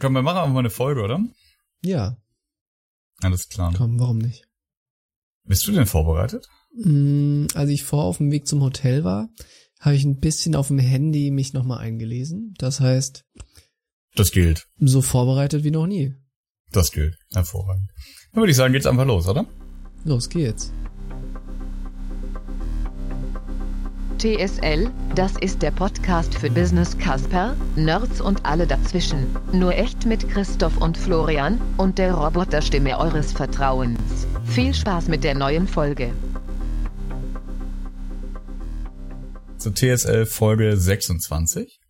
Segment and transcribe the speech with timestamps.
[0.00, 1.20] Komm, wir machen einfach mal eine Folge, oder?
[1.84, 2.16] Ja.
[3.22, 3.72] Alles klar.
[3.76, 4.46] Komm, warum nicht?
[5.44, 6.46] Bist du denn vorbereitet?
[6.74, 9.28] Mm, als ich vor auf dem Weg zum Hotel war,
[9.80, 12.54] habe ich ein bisschen auf dem Handy mich nochmal eingelesen.
[12.58, 13.24] Das heißt,
[14.14, 14.66] Das gilt.
[14.78, 16.14] so vorbereitet wie noch nie.
[16.70, 17.16] Das gilt.
[17.32, 17.90] Hervorragend.
[18.32, 19.46] Dann würde ich sagen, geht's einfach los, oder?
[20.04, 20.72] Los geht's.
[24.20, 29.34] TSL, das ist der Podcast für Business Casper, Nerds und alle dazwischen.
[29.50, 34.26] Nur echt mit Christoph und Florian und der Roboterstimme eures Vertrauens.
[34.44, 36.12] Viel Spaß mit der neuen Folge.
[39.56, 41.80] Zur TSL Folge 26.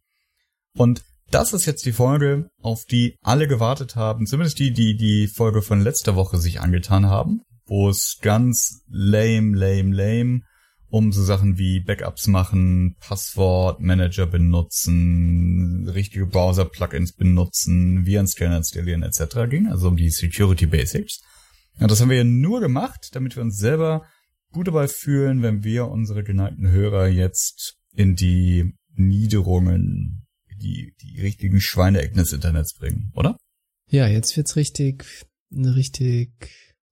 [0.77, 1.03] Und
[1.33, 4.27] das ist jetzt die Folge, auf die alle gewartet haben.
[4.27, 7.41] Zumindest die, die die Folge von letzter Woche sich angetan haben.
[7.67, 10.43] Wo es ganz lame, lame, lame
[10.91, 19.49] um so Sachen wie Backups machen, Passwortmanager benutzen, richtige Browser-Plugins benutzen, Virenscanner installieren etc.
[19.49, 21.21] ging, also um die Security Basics.
[21.79, 24.05] Und das haben wir ja nur gemacht, damit wir uns selber
[24.53, 30.27] gut dabei fühlen, wenn wir unsere geneigten Hörer jetzt in die Niederungen,
[30.61, 33.37] die, die richtigen Schweineecken des Internets bringen, oder?
[33.89, 35.05] Ja, jetzt wird's richtig,
[35.53, 36.33] richtig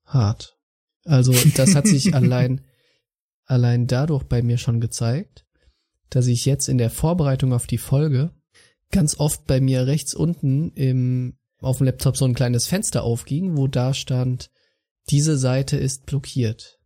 [0.04, 0.56] hart.
[1.04, 2.62] Also, das hat sich allein,
[3.48, 5.44] allein dadurch bei mir schon gezeigt,
[6.10, 8.30] dass ich jetzt in der Vorbereitung auf die Folge
[8.90, 13.56] ganz oft bei mir rechts unten im, auf dem Laptop so ein kleines Fenster aufging,
[13.56, 14.50] wo da stand,
[15.10, 16.78] diese Seite ist blockiert.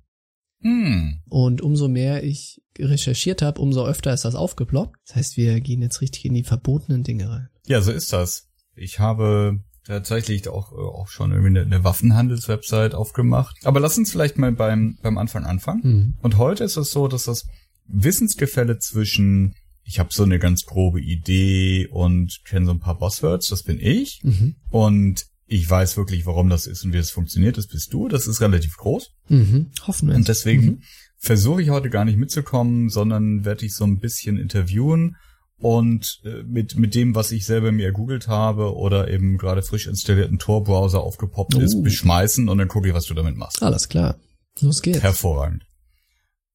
[0.60, 1.22] Hm.
[1.28, 4.96] Und umso mehr ich recherchiert habe, umso öfter ist das aufgeploppt.
[5.06, 7.48] Das heißt, wir gehen jetzt richtig in die verbotenen Dinge rein.
[7.66, 8.48] Ja, so ist das.
[8.74, 13.56] Ich habe tatsächlich auch, äh, auch schon irgendwie eine, eine Waffenhandelswebsite aufgemacht.
[13.64, 15.80] Aber lass uns vielleicht mal beim, beim Anfang anfangen.
[15.83, 16.14] Mhm.
[16.22, 17.47] Und heute ist es so, dass das
[17.86, 23.48] Wissensgefälle zwischen ich habe so eine ganz grobe Idee und kenne so ein paar Buzzwords,
[23.48, 24.20] das bin ich.
[24.22, 24.55] Mhm.
[24.70, 28.08] Und ich weiß wirklich, warum das ist und wie es funktioniert, das bist du.
[28.08, 29.11] Das ist relativ groß.
[29.28, 29.70] Mhm.
[29.86, 30.14] Hoffen wir.
[30.14, 30.83] Und deswegen Mhm.
[31.19, 35.17] versuche ich heute gar nicht mitzukommen, sondern werde ich so ein bisschen interviewen
[35.62, 39.86] und äh, mit, mit dem, was ich selber mir ergoogelt habe oder eben gerade frisch
[39.86, 41.83] installierten Tor-Browser aufgepoppt ist, Oh.
[41.83, 43.62] beschmeißen und dann gucke ich, was du damit machst.
[43.62, 44.17] Alles klar.
[44.61, 45.00] Los geht's.
[45.02, 45.64] Hervorragend.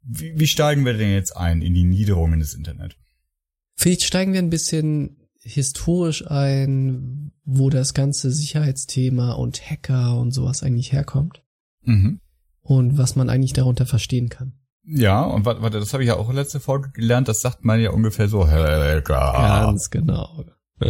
[0.04, 2.96] Wie, wie steigen wir denn jetzt ein in die Niederungen des Internet?
[3.76, 10.64] Vielleicht steigen wir ein bisschen historisch ein, wo das ganze Sicherheitsthema und Hacker und sowas
[10.64, 11.44] eigentlich herkommt
[11.84, 12.20] Mhm.
[12.62, 14.54] und was man eigentlich darunter verstehen kann.
[14.88, 17.80] Ja, und warte, warte, das habe ich ja auch letzte Folge gelernt, das sagt man
[17.80, 19.34] ja ungefähr so, Hacker.
[19.34, 20.46] Ganz genau.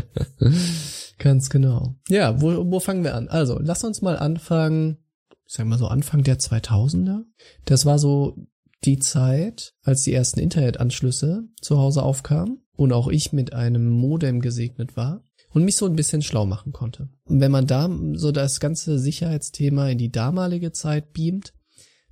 [1.17, 1.95] Ganz genau.
[2.07, 3.27] Ja, wo, wo fangen wir an?
[3.27, 4.97] Also, lass uns mal anfangen,
[5.45, 7.23] ich sag mal so Anfang der 2000er.
[7.65, 8.37] Das war so
[8.83, 14.41] die Zeit, als die ersten Internetanschlüsse zu Hause aufkamen und auch ich mit einem Modem
[14.41, 17.09] gesegnet war und mich so ein bisschen schlau machen konnte.
[17.25, 21.53] Und wenn man da so das ganze Sicherheitsthema in die damalige Zeit beamt,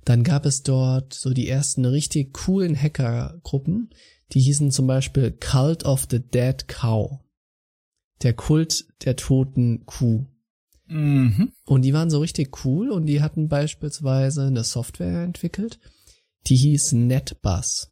[0.06, 3.90] dann gab es dort so die ersten richtig coolen Hackergruppen,
[4.32, 7.18] die hießen zum Beispiel Cult of the Dead Cow.
[8.22, 10.26] Der Kult der toten Kuh.
[10.86, 11.52] Mhm.
[11.64, 15.80] Und die waren so richtig cool und die hatten beispielsweise eine Software entwickelt,
[16.46, 17.90] die hieß NetBus.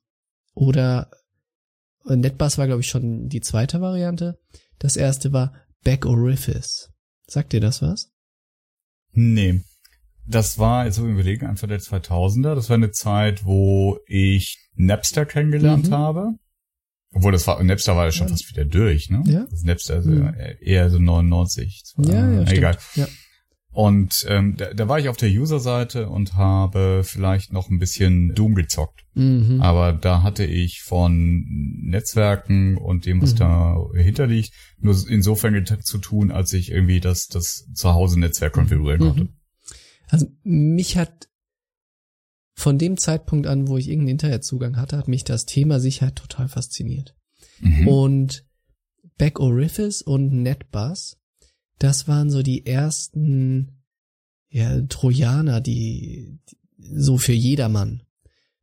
[0.54, 1.10] Oder
[2.08, 4.38] äh, NetBus war, glaube ich, schon die zweite Variante.
[4.78, 5.52] Das erste war
[5.82, 6.90] Backorifice.
[7.26, 8.12] Sagt dir das was?
[9.10, 9.64] Nee.
[10.26, 12.54] Das war, jetzt so überlegen, Anfang der 2000er.
[12.54, 15.94] Das war eine Zeit, wo ich Napster kennengelernt Mhm.
[15.94, 16.28] habe.
[17.12, 18.32] Obwohl das war, Napster war ja schon Ja.
[18.32, 19.22] fast wieder durch, ne?
[19.26, 19.46] Ja.
[19.50, 20.22] Das Napster ist Mhm.
[20.24, 20.30] ja
[20.60, 21.82] eher so 99.
[21.98, 22.58] Ja, ja, Äh, stimmt.
[22.58, 22.78] Egal.
[22.96, 23.06] Ja.
[23.70, 28.32] Und ähm, da, da war ich auf der User-Seite und habe vielleicht noch ein bisschen
[28.34, 29.02] Doom gezockt.
[29.14, 29.60] Mhm.
[29.60, 31.44] Aber da hatte ich von
[31.82, 33.38] Netzwerken und dem, was Mhm.
[33.38, 39.06] dahinter liegt, nur insofern zu tun, als ich irgendwie das, das Zuhause-Netzwerk konfigurieren Mhm.
[39.08, 39.28] konnte.
[40.08, 41.28] Also mich hat
[42.54, 46.48] von dem Zeitpunkt an, wo ich irgendeinen Internetzugang hatte, hat mich das Thema Sicherheit total
[46.48, 47.16] fasziniert.
[47.60, 47.88] Mhm.
[47.88, 48.46] Und
[49.18, 51.18] Backorifice und NetBus,
[51.78, 53.82] das waren so die ersten
[54.48, 56.38] ja, Trojaner, die,
[56.78, 58.02] die so für jedermann.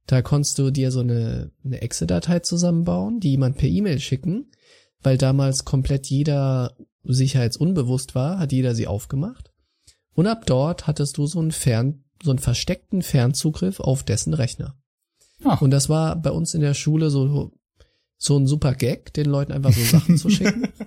[0.07, 4.51] Da konntest du dir so eine, eine Exe-Datei zusammenbauen, die jemand per E-Mail schicken,
[5.01, 9.50] weil damals komplett jeder sicherheitsunbewusst war, hat jeder sie aufgemacht.
[10.13, 14.77] Und ab dort hattest du so einen Fern, so einen versteckten Fernzugriff auf dessen Rechner.
[15.43, 15.61] Ach.
[15.61, 17.51] Und das war bei uns in der Schule so,
[18.17, 20.67] so ein super Gag, den Leuten einfach so Sachen zu schicken.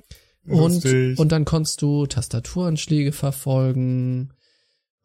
[0.47, 4.35] Und, und dann konntest du Tastaturanschläge verfolgen,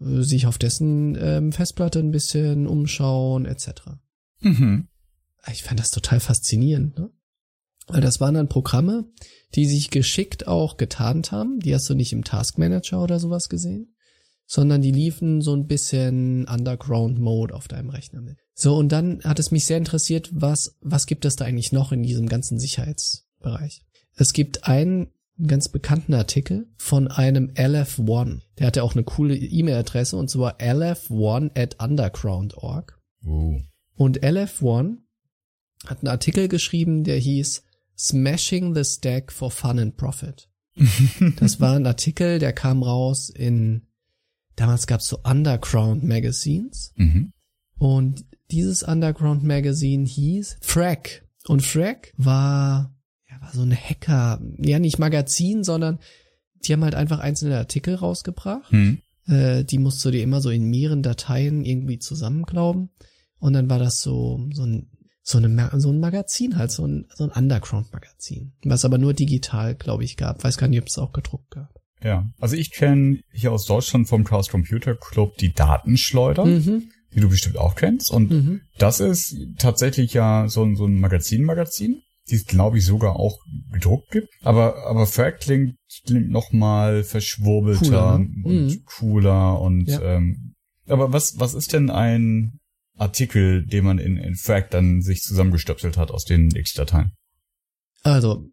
[0.01, 3.69] äh, sich auf dessen ähm, Festplatte ein bisschen umschauen, etc.
[4.42, 4.89] Mhm.
[5.50, 6.98] Ich fand das total faszinierend.
[7.00, 7.10] Ne?
[7.88, 9.06] Weil das waren dann Programme,
[9.56, 11.60] die sich geschickt auch getarnt haben.
[11.60, 13.95] Die hast du nicht im Task Manager oder sowas gesehen,
[14.49, 18.39] sondern die liefen so ein bisschen Underground Mode auf deinem Rechner mit.
[18.55, 21.91] So, und dann hat es mich sehr interessiert, was, was gibt es da eigentlich noch
[21.91, 23.85] in diesem ganzen Sicherheitsbereich?
[24.15, 25.11] Es gibt einen
[25.45, 28.41] ganz bekannten Artikel von einem LF1.
[28.57, 32.99] Der hatte auch eine coole E-Mail-Adresse und zwar lf1 at underground.org.
[33.23, 33.59] Uh.
[33.93, 34.97] Und LF1
[35.85, 37.61] hat einen Artikel geschrieben, der hieß
[37.95, 40.49] Smashing the Stack for Fun and Profit.
[41.39, 43.88] Das war ein Artikel, der kam raus in,
[44.59, 46.94] damals gab's so Underground Magazines.
[46.95, 47.33] Mhm.
[47.77, 51.25] Und dieses Underground Magazine hieß Frack.
[51.47, 52.94] Und Frack war,
[53.29, 56.00] ja, war so ein Hacker, ja nicht Magazin, sondern
[56.65, 58.71] die haben halt einfach einzelne Artikel rausgebracht.
[58.71, 59.00] Hm.
[59.27, 62.89] Äh, die musst du dir immer so in mehreren Dateien irgendwie zusammenglauben.
[63.39, 64.89] Und dann war das so, so ein,
[65.21, 68.53] so, eine, so ein Magazin halt, so ein, so ein Underground-Magazin.
[68.65, 70.44] Was aber nur digital, glaube ich, gab.
[70.44, 71.78] Weiß gar nicht, ob es auch gedruckt gab.
[72.03, 72.29] Ja.
[72.39, 76.89] Also ich kenne hier aus Deutschland vom Chaos Computer Club die Datenschleuder, Mhm.
[77.13, 78.11] die du bestimmt auch kennst.
[78.11, 78.61] Und Mhm.
[78.77, 83.37] das ist tatsächlich ja so, ein- so ein Magazin-Magazin, die es, glaube ich, sogar auch
[83.73, 84.29] gedruckt gibt.
[84.43, 85.75] Aber, aber Frack klingt,
[86.05, 88.27] klingt noch mal verschwurbelter Cooler, ne?
[88.43, 88.83] und Mhm.
[88.85, 90.01] cooler und Ja.
[90.01, 90.53] ähm,
[90.87, 92.59] aber was, was ist denn ein
[92.97, 97.11] Artikel, den man in, in Frack dann sich zusammengestöpselt hat aus den X-Dateien?
[98.03, 98.45] Also,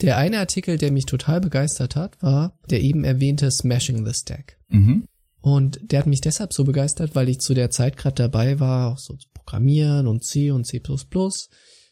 [0.00, 4.58] der eine Artikel, der mich total begeistert hat, war der eben erwähnte Smashing the Stack.
[4.68, 5.08] Mhm.
[5.40, 8.92] Und der hat mich deshalb so begeistert, weil ich zu der Zeit gerade dabei war,
[8.92, 10.82] auch so zu programmieren und C und C++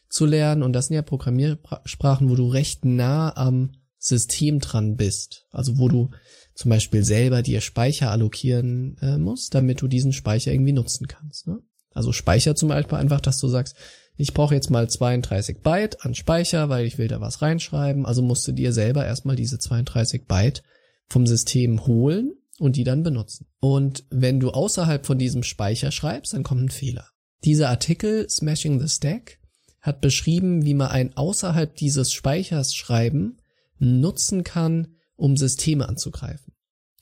[0.09, 0.61] zu lernen.
[0.61, 5.47] Und das sind ja Programmiersprachen, wo du recht nah am System dran bist.
[5.51, 6.11] Also wo du
[6.53, 11.47] zum Beispiel selber dir Speicher allokieren äh, musst, damit du diesen Speicher irgendwie nutzen kannst.
[11.47, 11.59] Ne?
[11.91, 13.75] Also Speicher zum Beispiel einfach, dass du sagst,
[14.17, 18.05] ich brauche jetzt mal 32 Byte an Speicher, weil ich will da was reinschreiben.
[18.05, 20.63] Also musst du dir selber erstmal diese 32 Byte
[21.07, 23.47] vom System holen und die dann benutzen.
[23.59, 27.09] Und wenn du außerhalb von diesem Speicher schreibst, dann kommt ein Fehler.
[27.43, 29.39] Dieser Artikel Smashing the Stack
[29.81, 33.37] hat beschrieben, wie man ein außerhalb dieses Speichers schreiben
[33.77, 36.53] nutzen kann, um Systeme anzugreifen.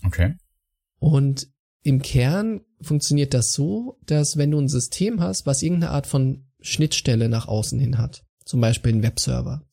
[0.05, 0.35] Okay.
[0.99, 1.47] Und
[1.83, 6.45] im Kern funktioniert das so, dass wenn du ein System hast, was irgendeine Art von
[6.63, 9.63] Schnittstelle nach außen hin hat, zum Beispiel ein Webserver.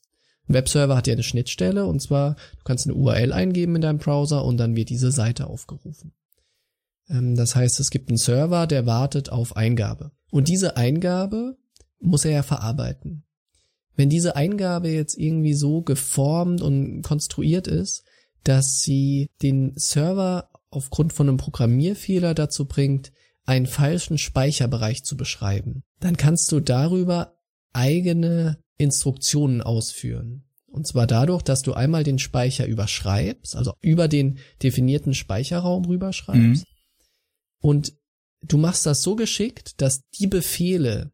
[0.49, 3.99] Ein Webserver hat ja eine Schnittstelle und zwar, du kannst eine URL eingeben in deinem
[3.99, 6.13] Browser und dann wird diese Seite aufgerufen.
[7.09, 10.11] Ähm, Das heißt, es gibt einen Server, der wartet auf Eingabe.
[10.31, 11.57] Und diese Eingabe
[12.01, 13.25] muss er ja verarbeiten.
[13.97, 18.05] Wenn diese Eingabe jetzt irgendwie so geformt und konstruiert ist,
[18.45, 23.13] dass sie den Server aufgrund von einem Programmierfehler dazu bringt,
[23.51, 27.37] einen falschen Speicherbereich zu beschreiben, dann kannst du darüber
[27.73, 30.45] eigene Instruktionen ausführen.
[30.69, 36.65] Und zwar dadurch, dass du einmal den Speicher überschreibst, also über den definierten Speicherraum rüberschreibst.
[37.61, 37.93] Und
[38.41, 41.11] du machst das so geschickt, dass die Befehle,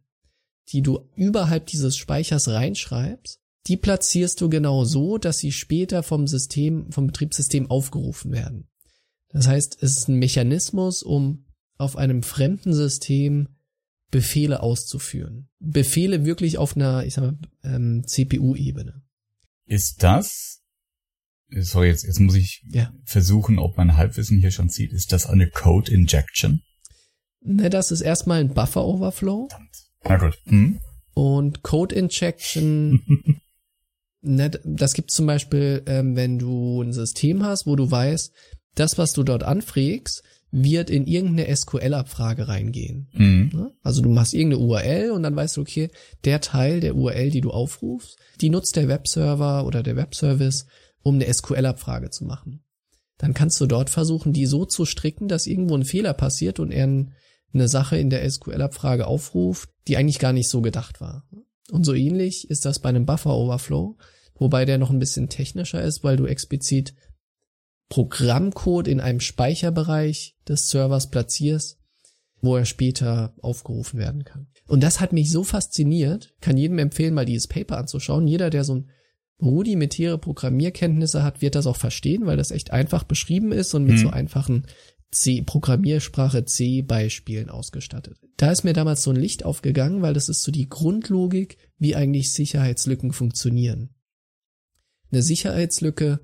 [0.69, 6.27] die du überhalb dieses Speichers reinschreibst, die platzierst du genau so, dass sie später vom
[6.27, 8.69] System, vom Betriebssystem aufgerufen werden.
[9.31, 11.46] Das heißt, es ist ein Mechanismus, um
[11.79, 13.49] auf einem fremden System
[14.11, 15.49] Befehle auszuführen.
[15.59, 19.03] Befehle wirklich auf einer, ich sag mal, ähm, CPU-Ebene.
[19.67, 20.61] Ist das,
[21.51, 22.93] sorry, jetzt, jetzt muss ich Ja.
[23.05, 26.63] versuchen, ob mein Halbwissen hier schon zieht, ist das eine Code Injection?
[27.41, 29.49] Ne, das ist erstmal ein Buffer-Overflow
[30.05, 30.39] Na gut.
[30.45, 30.81] Hm?
[31.15, 33.01] und Code-Injection
[34.23, 38.33] Ne, das gibt zum Beispiel, ähm, wenn du ein System hast, wo du weißt,
[38.75, 43.09] das, was du dort anfrägst, wird in irgendeine SQL-Abfrage reingehen.
[43.13, 43.51] Mhm.
[43.53, 43.73] Ne?
[43.83, 45.91] Also du machst irgendeine URL und dann weißt du, okay,
[46.25, 50.67] der Teil der URL, die du aufrufst, die nutzt der Webserver oder der Webservice,
[51.03, 52.63] um eine SQL-Abfrage zu machen.
[53.19, 56.71] Dann kannst du dort versuchen, die so zu stricken, dass irgendwo ein Fehler passiert und
[56.71, 57.13] er ein-
[57.53, 61.27] eine Sache in der SQL-Abfrage aufruft, die eigentlich gar nicht so gedacht war.
[61.71, 63.97] Und so ähnlich ist das bei einem Buffer-Overflow,
[64.35, 66.95] wobei der noch ein bisschen technischer ist, weil du explizit
[67.89, 71.79] Programmcode in einem Speicherbereich des Servers platzierst,
[72.41, 74.49] wo er später aufgerufen werden kann.
[74.67, 78.27] Und das hat mich so fasziniert, kann jedem empfehlen, mal dieses Paper anzuschauen.
[78.27, 78.91] Jeder, der so ein
[79.41, 83.95] rudimentäre Programmierkenntnisse hat, wird das auch verstehen, weil das echt einfach beschrieben ist und mit
[83.95, 83.99] Mhm.
[83.99, 84.67] so einfachen
[85.13, 88.19] C, Programmiersprache C Beispielen ausgestattet.
[88.37, 91.95] Da ist mir damals so ein Licht aufgegangen, weil das ist so die Grundlogik, wie
[91.95, 93.91] eigentlich Sicherheitslücken funktionieren.
[95.13, 96.21] Eine Sicherheitslücke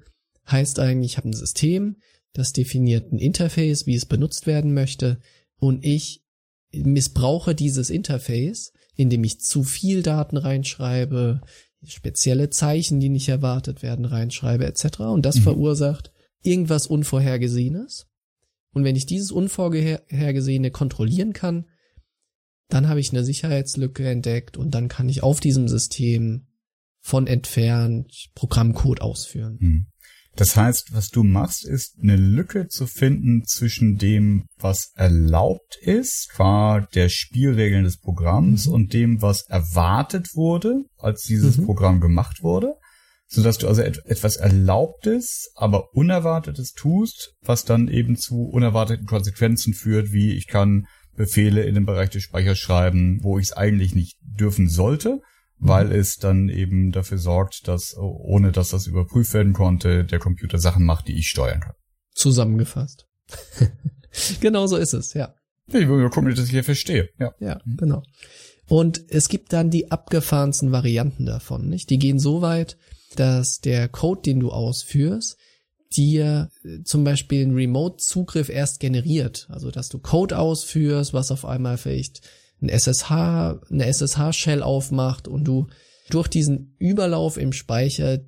[0.50, 1.96] heißt eigentlich, ich habe ein System,
[2.32, 5.20] das definiert ein Interface, wie es benutzt werden möchte,
[5.56, 6.24] und ich
[6.72, 11.40] missbrauche dieses Interface, indem ich zu viel Daten reinschreibe,
[11.84, 15.00] spezielle Zeichen, die nicht erwartet werden, reinschreibe etc.
[15.00, 15.42] Und das mhm.
[15.42, 18.08] verursacht irgendwas Unvorhergesehenes.
[18.72, 21.66] Und wenn ich dieses Unvorhergesehene kontrollieren kann,
[22.68, 26.46] dann habe ich eine Sicherheitslücke entdeckt und dann kann ich auf diesem System
[27.00, 29.58] von entfernt Programmcode ausführen.
[29.60, 29.86] Mhm.
[30.34, 36.30] Das heißt, was du machst, ist eine Lücke zu finden zwischen dem, was erlaubt ist,
[36.30, 38.72] qua der Spielregeln des Programms mhm.
[38.72, 41.66] und dem, was erwartet wurde, als dieses mhm.
[41.66, 42.74] Programm gemacht wurde,
[43.26, 49.06] so dass du also et etwas Erlaubtes, aber Unerwartetes tust, was dann eben zu unerwarteten
[49.06, 53.52] Konsequenzen führt, wie ich kann Befehle in den Bereich des Speichers schreiben, wo ich es
[53.52, 55.20] eigentlich nicht dürfen sollte,
[55.62, 55.92] weil mhm.
[55.92, 60.84] es dann eben dafür sorgt, dass, ohne dass das überprüft werden konnte, der Computer Sachen
[60.84, 61.74] macht, die ich steuern kann.
[62.14, 63.06] Zusammengefasst.
[64.40, 65.34] genau so ist es, ja.
[65.68, 67.08] Ich will mal gucken, dass ich hier verstehe.
[67.18, 67.32] Ja.
[67.38, 68.02] ja, genau.
[68.68, 71.90] Und es gibt dann die abgefahrensten Varianten davon, nicht?
[71.90, 72.76] Die gehen so weit,
[73.14, 75.36] dass der Code, den du ausführst,
[75.94, 79.46] dir äh, zum Beispiel einen Remote-Zugriff erst generiert.
[79.50, 82.22] Also, dass du Code ausführst, was auf einmal vielleicht
[82.62, 85.66] ein SSH, eine SSH-Shell aufmacht und du
[86.10, 88.20] durch diesen Überlauf im Speicher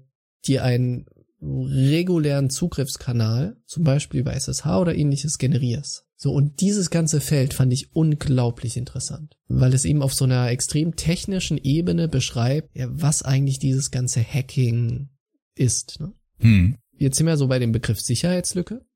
[0.47, 1.07] dir einen
[1.41, 6.07] regulären Zugriffskanal, zum Beispiel über SSH oder ähnliches, generierst.
[6.17, 10.49] So, und dieses ganze Feld fand ich unglaublich interessant, weil es eben auf so einer
[10.49, 15.11] extrem technischen Ebene beschreibt, ja, was eigentlich dieses ganze Hacking
[15.55, 16.01] ist.
[16.01, 16.15] Ne?
[16.39, 16.77] Hm.
[16.97, 18.87] Jetzt sind wir so bei dem Begriff Sicherheitslücke.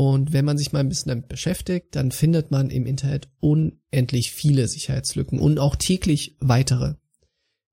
[0.00, 4.32] Und wenn man sich mal ein bisschen damit beschäftigt, dann findet man im Internet unendlich
[4.32, 6.94] viele Sicherheitslücken und auch täglich weitere.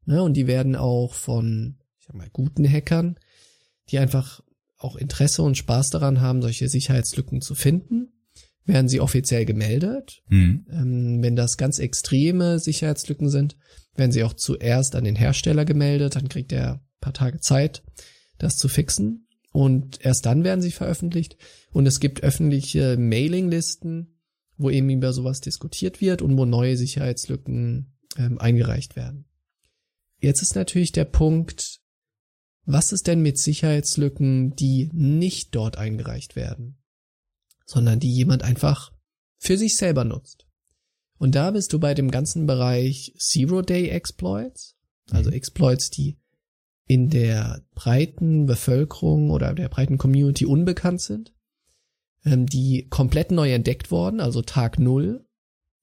[0.03, 3.17] Ne, und die werden auch von, ich sag mal, guten Hackern,
[3.91, 4.43] die einfach
[4.77, 8.09] auch Interesse und Spaß daran haben, solche Sicherheitslücken zu finden,
[8.65, 10.21] werden sie offiziell gemeldet.
[10.27, 10.65] Mhm.
[10.69, 13.55] Ähm, wenn das ganz extreme Sicherheitslücken sind,
[13.95, 17.83] werden sie auch zuerst an den Hersteller gemeldet, dann kriegt er ein paar Tage Zeit,
[18.37, 19.26] das zu fixen.
[19.57, 21.35] Und erst dann werden sie veröffentlicht.
[21.71, 24.19] Und es gibt öffentliche Mailinglisten,
[24.55, 29.25] wo eben über sowas diskutiert wird und wo neue Sicherheitslücken ähm, eingereicht werden.
[30.19, 31.81] Jetzt ist natürlich der Punkt,
[32.65, 36.77] was ist denn mit Sicherheitslücken, die nicht dort eingereicht werden,
[37.65, 38.91] sondern die jemand einfach
[39.39, 40.45] für sich selber nutzt?
[41.17, 44.75] Und da bist du bei dem ganzen Bereich Zero-Day-Exploits,
[45.09, 45.35] also mhm.
[45.35, 46.19] Exploits, die
[46.87, 51.33] in der breiten Bevölkerung oder der breiten Community unbekannt sind,
[52.25, 55.25] ähm, die komplett neu entdeckt worden, also Tag Null.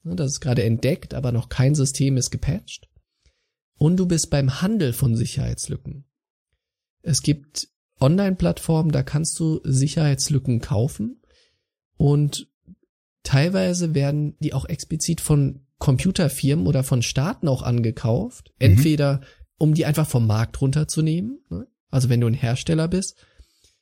[0.02, 2.88] Das ist gerade entdeckt, aber noch kein System ist gepatcht.
[3.76, 6.04] Und du bist beim Handel von Sicherheitslücken.
[7.02, 7.68] Es gibt
[8.00, 11.23] Online-Plattformen, da kannst du Sicherheitslücken kaufen
[11.96, 12.49] und
[13.23, 18.52] teilweise werden die auch explizit von Computerfirmen oder von Staaten auch angekauft.
[18.58, 18.66] Mhm.
[18.66, 19.20] Entweder
[19.58, 21.40] um die einfach vom Markt runterzunehmen.
[21.50, 21.66] Ne?
[21.90, 23.16] Also wenn du ein Hersteller bist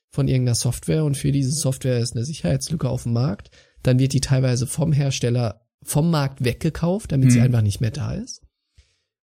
[0.09, 3.49] von irgendeiner Software und für diese Software ist eine Sicherheitslücke auf dem Markt,
[3.81, 7.31] dann wird die teilweise vom Hersteller vom Markt weggekauft, damit mhm.
[7.31, 8.41] sie einfach nicht mehr da ist.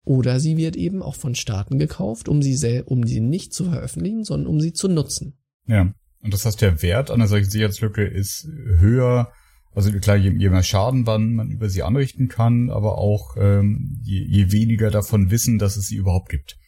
[0.05, 3.65] Oder sie wird eben auch von Staaten gekauft, um sie sel um sie nicht zu
[3.65, 5.39] veröffentlichen, sondern um sie zu nutzen.
[5.67, 5.93] Ja.
[6.23, 9.31] Und das heißt, der Wert einer solchen Sicherheitslücke ist höher
[9.79, 14.01] also klar, je, je mehr Schaden man, man über sie anrichten kann, aber auch ähm,
[14.03, 16.59] je, je weniger davon wissen, dass es sie überhaupt gibt.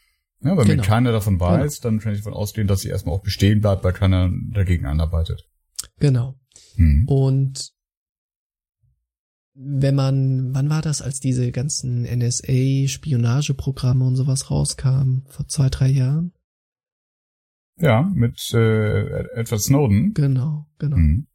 [0.42, 0.78] Ja, weil genau.
[0.78, 1.90] wenn keiner davon weiß, genau.
[1.90, 5.44] dann kann ich davon ausgehen, dass sie erstmal auch bestehen bleibt, weil keiner dagegen anarbeitet.
[5.98, 6.38] Genau.
[6.76, 7.08] Hm.
[7.08, 7.72] Und
[9.54, 15.24] wenn man, wann war das, als diese ganzen NSA-Spionageprogramme und sowas rauskamen?
[15.26, 16.32] Vor zwei, drei Jahren?
[17.76, 20.14] Ja, mit äh, Edward Snowden.
[20.14, 20.96] Genau, genau.
[20.96, 21.26] Mhm.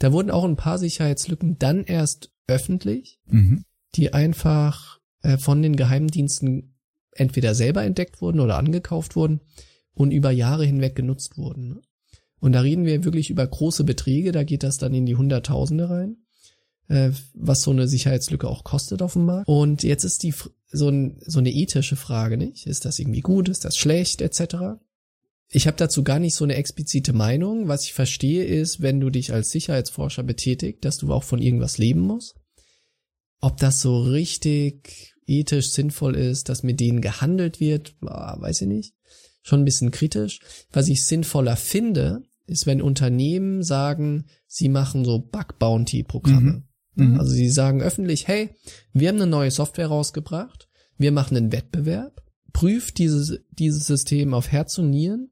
[0.00, 3.64] Da wurden auch ein paar Sicherheitslücken dann erst öffentlich, mhm.
[3.94, 6.74] die einfach äh, von den Geheimdiensten
[7.12, 9.40] entweder selber entdeckt wurden oder angekauft wurden
[9.94, 11.82] und über Jahre hinweg genutzt wurden.
[12.40, 15.90] Und da reden wir wirklich über große Beträge, da geht das dann in die Hunderttausende
[15.90, 16.16] rein,
[16.88, 19.48] äh, was so eine Sicherheitslücke auch kostet auf dem Markt.
[19.48, 20.32] Und jetzt ist die
[20.72, 22.66] so, ein, so eine ethische Frage, nicht?
[22.66, 24.80] Ist das irgendwie gut, ist das schlecht, etc.
[25.52, 27.66] Ich habe dazu gar nicht so eine explizite Meinung.
[27.66, 31.76] Was ich verstehe ist, wenn du dich als Sicherheitsforscher betätigt, dass du auch von irgendwas
[31.76, 32.36] leben musst.
[33.40, 38.94] Ob das so richtig ethisch sinnvoll ist, dass mit denen gehandelt wird, weiß ich nicht.
[39.42, 40.40] Schon ein bisschen kritisch.
[40.72, 46.64] Was ich sinnvoller finde, ist, wenn Unternehmen sagen, sie machen so Bug-Bounty-Programme.
[46.94, 47.12] Mhm.
[47.12, 47.20] Mhm.
[47.20, 48.50] Also sie sagen öffentlich, hey,
[48.92, 54.48] wir haben eine neue Software rausgebracht, wir machen einen Wettbewerb, prüft dieses, dieses System auf
[54.48, 55.30] Herz und Nieren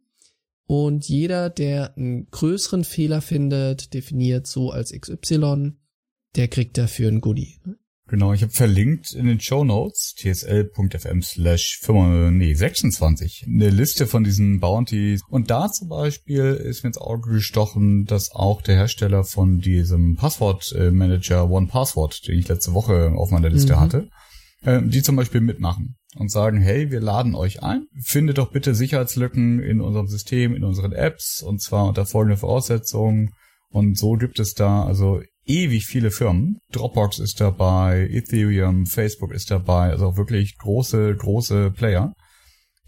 [0.69, 5.73] und jeder, der einen größeren Fehler findet, definiert so als XY,
[6.37, 7.59] der kriegt dafür ein Goodie.
[8.07, 14.25] Genau, ich habe verlinkt in den Show Notes tsl.fm slash nee, 26 eine Liste von
[14.25, 15.23] diesen Bounties.
[15.29, 20.17] Und da zum Beispiel ist mir ins Auge gestochen, dass auch der Hersteller von diesem
[20.17, 23.81] Passwortmanager One Password, den ich letzte Woche auf meiner Liste mhm.
[23.81, 24.11] hatte,
[24.63, 28.75] äh, die zum Beispiel mitmachen und sagen, hey, wir laden euch ein, findet doch bitte
[28.75, 33.31] Sicherheitslücken in unserem System, in unseren Apps und zwar unter folgenden Voraussetzungen.
[33.71, 36.59] Und so gibt es da also ewig viele Firmen.
[36.73, 42.15] Dropbox ist dabei, Ethereum, Facebook ist dabei, also auch wirklich große, große Player,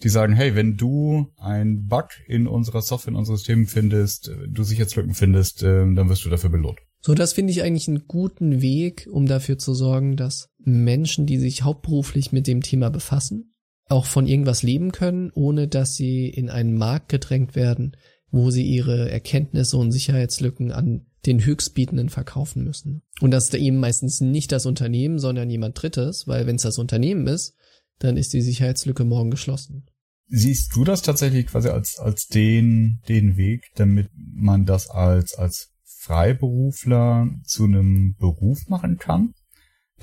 [0.03, 4.63] die sagen, hey, wenn du ein Bug in unserer Software, in unserem System findest, du
[4.63, 6.79] Sicherheitslücken findest, ähm, dann wirst du dafür belohnt.
[7.01, 11.39] So, das finde ich eigentlich einen guten Weg, um dafür zu sorgen, dass Menschen, die
[11.39, 13.55] sich hauptberuflich mit dem Thema befassen,
[13.87, 17.97] auch von irgendwas leben können, ohne dass sie in einen Markt gedrängt werden,
[18.31, 23.03] wo sie ihre Erkenntnisse und Sicherheitslücken an den Höchstbietenden verkaufen müssen.
[23.21, 26.79] Und das ist eben meistens nicht das Unternehmen, sondern jemand Drittes, weil wenn es das
[26.79, 27.55] Unternehmen ist,
[27.99, 29.87] dann ist die Sicherheitslücke morgen geschlossen.
[30.29, 35.70] Siehst du das tatsächlich quasi als, als den, den Weg, damit man das als, als
[36.01, 39.35] Freiberufler zu einem Beruf machen kann?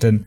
[0.00, 0.26] Denn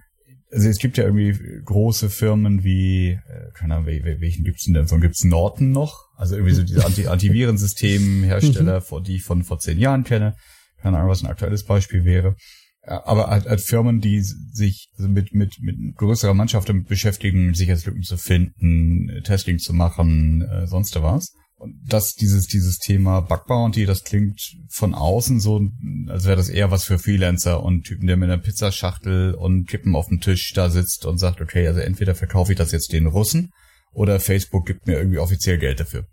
[0.51, 4.87] also es gibt ja irgendwie große Firmen wie, äh, keine Ahnung, welchen gibt's denn denn?
[4.87, 6.09] So gibt's Norton noch?
[6.17, 9.03] Also irgendwie so diese Anti Antivirensystem-Hersteller, mhm.
[9.03, 10.35] die ich von vor zehn Jahren kenne.
[10.81, 12.35] Keine Ahnung, was ein aktuelles Beispiel wäre.
[12.83, 18.17] Aber halt, halt Firmen, die sich mit, mit, mit größerer Mannschaft damit beschäftigen, Sicherheitslücken zu
[18.17, 21.33] finden, Testing zu machen, äh, sonst was.
[21.61, 25.61] Und das, dieses, dieses Thema Bug Bounty, das klingt von außen so,
[26.07, 29.95] als wäre das eher was für Freelancer und Typen, der mit einer Pizzaschachtel und Kippen
[29.95, 33.05] auf dem Tisch da sitzt und sagt, okay, also entweder verkaufe ich das jetzt den
[33.05, 33.51] Russen
[33.93, 36.07] oder Facebook gibt mir irgendwie offiziell Geld dafür.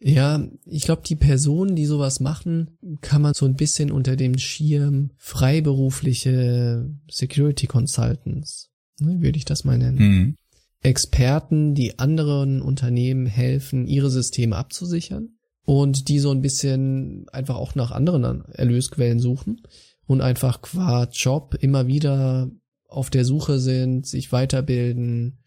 [0.00, 4.36] Ja, ich glaube, die Personen, die sowas machen, kann man so ein bisschen unter dem
[4.36, 9.98] Schirm freiberufliche Security Consultants, ne, würde ich das mal nennen.
[9.98, 10.36] Mhm.
[10.80, 17.74] Experten, die anderen Unternehmen helfen, ihre Systeme abzusichern und die so ein bisschen einfach auch
[17.74, 19.62] nach anderen Erlösquellen suchen
[20.06, 22.50] und einfach qua Job immer wieder
[22.86, 25.38] auf der Suche sind, sich weiterbilden,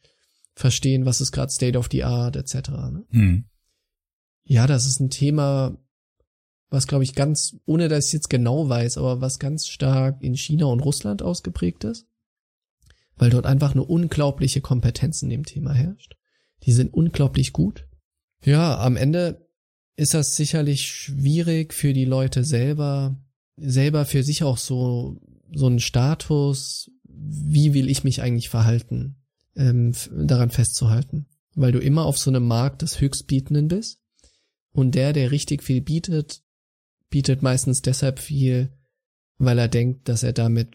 [0.53, 2.69] verstehen, was ist gerade State of the Art etc.
[2.69, 3.05] Ne?
[3.09, 3.45] Hm.
[4.43, 5.77] Ja, das ist ein Thema,
[6.69, 10.35] was glaube ich ganz, ohne dass ich jetzt genau weiß, aber was ganz stark in
[10.35, 12.05] China und Russland ausgeprägt ist
[13.21, 16.15] weil dort einfach eine unglaubliche Kompetenz in dem Thema herrscht.
[16.63, 17.87] Die sind unglaublich gut.
[18.43, 19.47] Ja, am Ende
[19.95, 23.23] ist das sicherlich schwierig für die Leute selber,
[23.57, 25.21] selber für sich auch so,
[25.53, 29.17] so einen Status, wie will ich mich eigentlich verhalten,
[29.55, 31.27] ähm, daran festzuhalten.
[31.53, 34.01] Weil du immer auf so einem Markt des Höchstbietenden bist.
[34.71, 36.41] Und der, der richtig viel bietet,
[37.11, 38.73] bietet meistens deshalb viel,
[39.37, 40.69] weil er denkt, dass er damit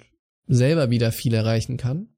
[0.47, 2.11] selber wieder viel erreichen kann.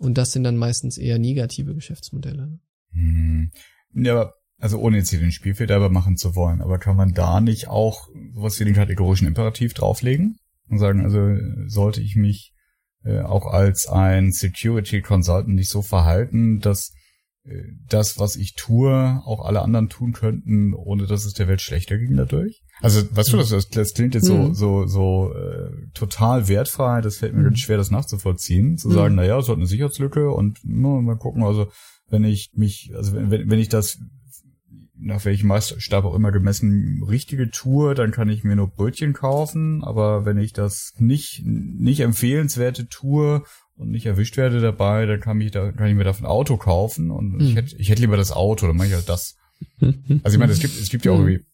[0.00, 2.58] Und das sind dann meistens eher negative Geschäftsmodelle.
[2.92, 3.50] Hm.
[3.92, 7.40] Ja, aber also ohne jetzt hier den Spielverderber machen zu wollen, aber kann man da
[7.40, 11.36] nicht auch sowas wie den kategorischen Imperativ drauflegen und sagen, also
[11.66, 12.54] sollte ich mich
[13.04, 16.94] äh, auch als ein Security Consultant nicht so verhalten, dass
[17.88, 21.98] das, was ich tue, auch alle anderen tun könnten, ohne dass es der Welt schlechter
[21.98, 22.62] ging dadurch?
[22.80, 24.54] Also, weißt du, das, das klingt jetzt mhm.
[24.54, 27.44] so, so, so äh, total wertfrei, das fällt mir mhm.
[27.44, 28.92] ganz schwer, das nachzuvollziehen, zu mhm.
[28.92, 31.70] sagen, na ja, es hat eine Sicherheitslücke und no, mal gucken, also
[32.08, 33.98] wenn ich mich, also wenn, wenn ich das
[35.02, 39.82] nach welchem Maßstab auch immer gemessen richtige tue, dann kann ich mir nur Brötchen kaufen,
[39.82, 43.42] aber wenn ich das nicht, nicht empfehlenswerte tue
[43.80, 46.56] und nicht erwischt werde dabei, dann kann ich, da, kann ich mir davon ein Auto
[46.56, 47.40] kaufen und mhm.
[47.40, 49.36] ich hätte, ich hätte lieber das Auto, dann mache ich halt das.
[50.22, 51.28] Also ich meine, es gibt, es gibt ja auch mhm.
[51.28, 51.46] irgendwie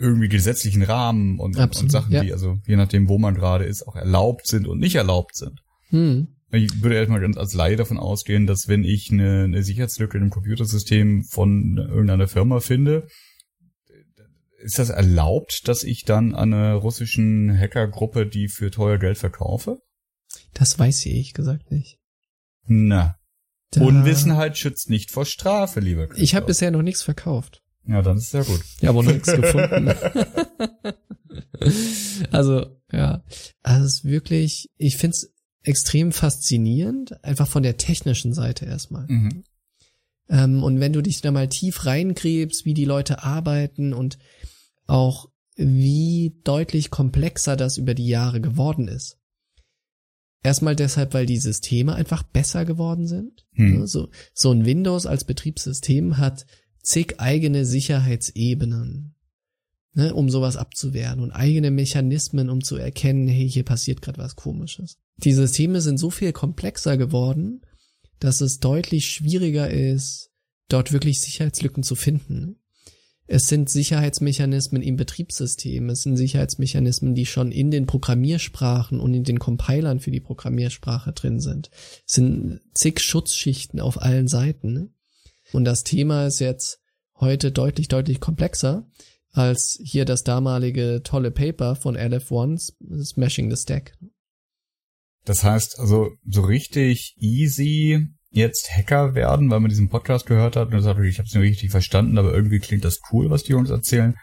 [0.00, 2.22] irgendwie gesetzlichen Rahmen und, Absolut, und Sachen, ja.
[2.22, 5.60] die also je nachdem, wo man gerade ist, auch erlaubt sind und nicht erlaubt sind.
[5.90, 6.28] Hm.
[6.52, 10.24] Ich würde erstmal ganz als Laie davon ausgehen, dass wenn ich eine, eine Sicherheitslücke in
[10.24, 13.06] einem Computersystem von irgendeiner Firma finde,
[14.58, 19.80] ist das erlaubt, dass ich dann an einer russischen Hackergruppe die für teuer Geld verkaufe?
[20.54, 21.98] Das weiß ich gesagt nicht.
[22.66, 23.16] Na.
[23.70, 26.22] Da Unwissenheit schützt nicht vor Strafe, lieber Christoph.
[26.24, 27.62] Ich habe bisher noch nichts verkauft.
[27.86, 28.60] Ja, dann ist ja gut.
[28.80, 29.92] Ja, aber noch nichts gefunden.
[32.30, 33.22] also, ja.
[33.62, 35.32] Also es ist wirklich, ich find's
[35.62, 39.06] extrem faszinierend, einfach von der technischen Seite erstmal.
[39.06, 39.44] Mhm.
[40.28, 44.18] Ähm, und wenn du dich da mal tief reingräbst, wie die Leute arbeiten und
[44.86, 49.18] auch wie deutlich komplexer das über die Jahre geworden ist.
[50.42, 53.46] Erstmal deshalb, weil die Systeme einfach besser geworden sind.
[53.52, 53.86] Hm.
[53.86, 56.46] So, so ein Windows als Betriebssystem hat
[56.82, 59.14] zig eigene Sicherheitsebenen.
[59.92, 64.36] ne, um sowas abzuwehren und eigene Mechanismen, um zu erkennen, hey, hier passiert gerade was
[64.36, 64.98] Komisches.
[65.18, 67.62] Die Systeme sind so viel komplexer geworden,
[68.18, 70.30] dass es deutlich schwieriger ist,
[70.68, 72.56] dort wirklich Sicherheitslücken zu finden.
[73.32, 79.22] Es sind Sicherheitsmechanismen im Betriebssystem, es sind Sicherheitsmechanismen, die schon in den Programmiersprachen und in
[79.22, 81.70] den Compilern für die Programmiersprache drin sind.
[82.04, 84.96] Es sind zig Schutzschichten auf allen Seiten.
[85.52, 86.80] Und das Thema ist jetzt
[87.20, 88.88] heute deutlich, deutlich komplexer
[89.30, 92.72] als hier das damalige tolle Paper von LF1,
[93.04, 93.96] Smashing the Stack.
[95.24, 100.72] Das heißt also so richtig easy jetzt Hacker werden, weil man diesen Podcast gehört hat
[100.72, 103.52] und sagt, ich habe es nicht richtig verstanden, aber irgendwie klingt das cool, was die
[103.52, 104.14] Jungs erzählen.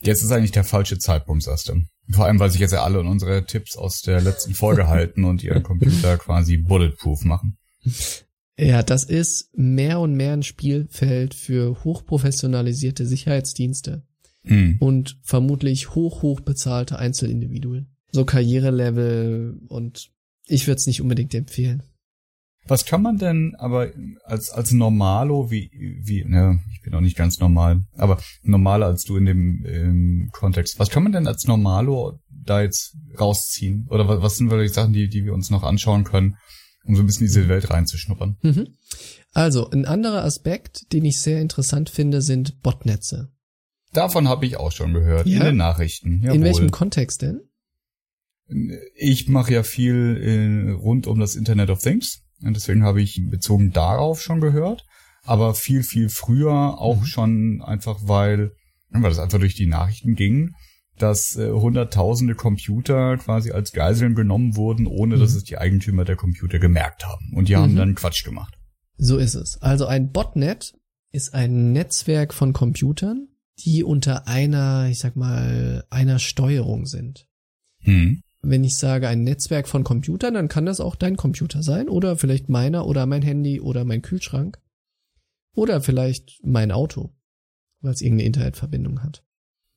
[0.00, 1.74] Jetzt ist eigentlich der falsche Zeitpunkt, sagst du.
[2.10, 5.44] Vor allem, weil sich jetzt ja alle unsere Tipps aus der letzten Folge halten und
[5.44, 7.58] ihren Computer quasi bulletproof machen.
[8.58, 14.02] Ja, das ist mehr und mehr ein Spielfeld für hochprofessionalisierte Sicherheitsdienste
[14.42, 14.76] mhm.
[14.80, 17.94] und vermutlich hoch, hoch bezahlte Einzelindividuen.
[18.12, 20.10] So Karrierelevel und
[20.46, 21.84] ich würde es nicht unbedingt empfehlen.
[22.66, 23.90] Was kann man denn aber
[24.24, 25.70] als, als Normalo, wie,
[26.02, 30.30] wie, ne, ich bin auch nicht ganz normal, aber normaler als du in dem im
[30.32, 33.86] Kontext, was kann man denn als Normalo da jetzt rausziehen?
[33.90, 36.36] Oder was, was sind vielleicht Sachen, die, die wir uns noch anschauen können,
[36.84, 38.36] um so ein bisschen in diese Welt reinzuschnuppern?
[38.42, 38.68] Mhm.
[39.32, 43.32] Also, ein anderer Aspekt, den ich sehr interessant finde, sind Botnetze.
[43.92, 45.38] Davon habe ich auch schon gehört, ja?
[45.38, 46.20] in den Nachrichten.
[46.22, 46.36] Jawohl.
[46.36, 47.40] In welchem Kontext denn?
[48.94, 52.22] Ich mache ja viel in, rund um das Internet of Things.
[52.42, 54.86] Und deswegen habe ich bezogen darauf schon gehört.
[55.24, 57.06] Aber viel, viel früher auch mhm.
[57.06, 58.52] schon einfach, weil,
[58.88, 60.54] weil das einfach durch die Nachrichten ging,
[60.98, 65.20] dass äh, hunderttausende Computer quasi als Geiseln genommen wurden, ohne mhm.
[65.20, 67.32] dass es die Eigentümer der Computer gemerkt haben.
[67.34, 67.60] Und die mhm.
[67.60, 68.58] haben dann Quatsch gemacht.
[68.96, 69.60] So ist es.
[69.60, 70.74] Also ein Botnet
[71.12, 77.26] ist ein Netzwerk von Computern, die unter einer, ich sag mal, einer Steuerung sind.
[77.82, 81.88] Mhm wenn ich sage ein Netzwerk von Computern, dann kann das auch dein Computer sein
[81.88, 84.58] oder vielleicht meiner oder mein Handy oder mein Kühlschrank
[85.54, 87.10] oder vielleicht mein Auto,
[87.80, 89.24] weil es irgendeine Internetverbindung hat.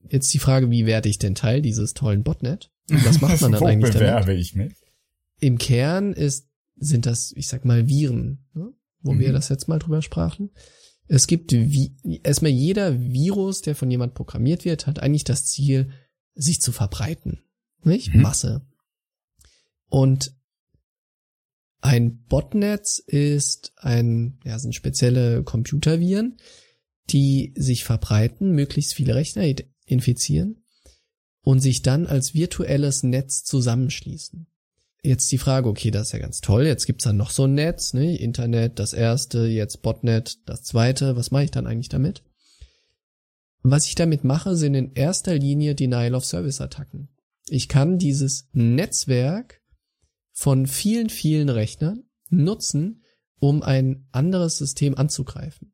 [0.07, 2.71] Jetzt die Frage, wie werde ich denn Teil dieses tollen Botnet?
[2.89, 4.41] Und was macht man dann eigentlich bewerbe damit?
[4.41, 4.73] ich mich?
[5.39, 8.73] Im Kern ist, sind das, ich sag mal, Viren, ne?
[9.01, 9.19] wo mhm.
[9.19, 10.51] wir das jetzt mal drüber sprachen.
[11.07, 15.89] Es gibt wie, erstmal jeder Virus, der von jemand programmiert wird, hat eigentlich das Ziel,
[16.33, 17.43] sich zu verbreiten
[17.85, 18.13] nicht?
[18.13, 18.21] Mhm.
[18.21, 18.61] Masse.
[19.89, 20.35] Und
[21.81, 26.37] ein Botnetz ist ein, ja, sind spezielle Computerviren,
[27.09, 29.43] die sich verbreiten, möglichst viele Rechner
[29.85, 30.63] infizieren
[31.41, 34.47] und sich dann als virtuelles Netz zusammenschließen.
[35.03, 37.53] Jetzt die Frage, okay, das ist ja ganz toll, jetzt gibt's dann noch so ein
[37.53, 38.15] Netz, ne?
[38.15, 42.23] Internet, das erste, jetzt Botnet, das zweite, was mache ich dann eigentlich damit?
[43.61, 47.09] Was ich damit mache, sind in erster Linie Denial-of-Service-Attacken.
[47.47, 49.61] Ich kann dieses Netzwerk
[50.31, 53.03] von vielen, vielen Rechnern nutzen,
[53.39, 55.73] um ein anderes System anzugreifen.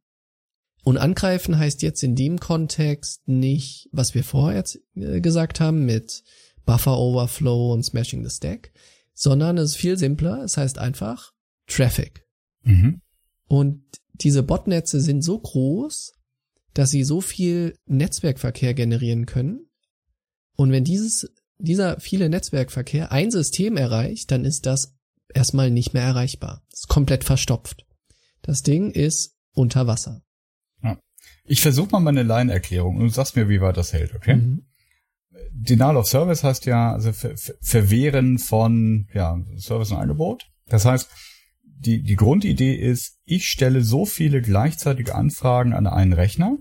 [0.84, 4.64] Und angreifen heißt jetzt in dem Kontext nicht, was wir vorher
[4.96, 6.24] äh, gesagt haben mit
[6.66, 8.72] Buffer Overflow und Smashing the Stack,
[9.14, 10.44] sondern es ist viel simpler.
[10.44, 11.34] Es heißt einfach
[11.68, 12.26] Traffic.
[12.64, 13.02] Mhm.
[13.48, 16.14] Und diese Botnetze sind so groß,
[16.74, 19.68] dass sie so viel Netzwerkverkehr generieren können.
[20.56, 24.96] Und wenn dieses dieser viele Netzwerkverkehr ein System erreicht, dann ist das
[25.34, 26.64] erstmal nicht mehr erreichbar.
[26.72, 27.86] ist komplett verstopft.
[28.42, 30.24] Das Ding ist unter Wasser.
[30.82, 30.98] Ja.
[31.44, 34.36] Ich versuche mal meine Line-Erklärung und du sagst mir, wie weit das hält, okay?
[34.36, 34.66] Mhm.
[35.52, 40.50] Denial of Service heißt ja, also Ver Ver Verwehren von ja, Service und Angebot.
[40.68, 41.10] Das heißt,
[41.64, 46.58] die, die Grundidee ist, ich stelle so viele gleichzeitige Anfragen an einen Rechner,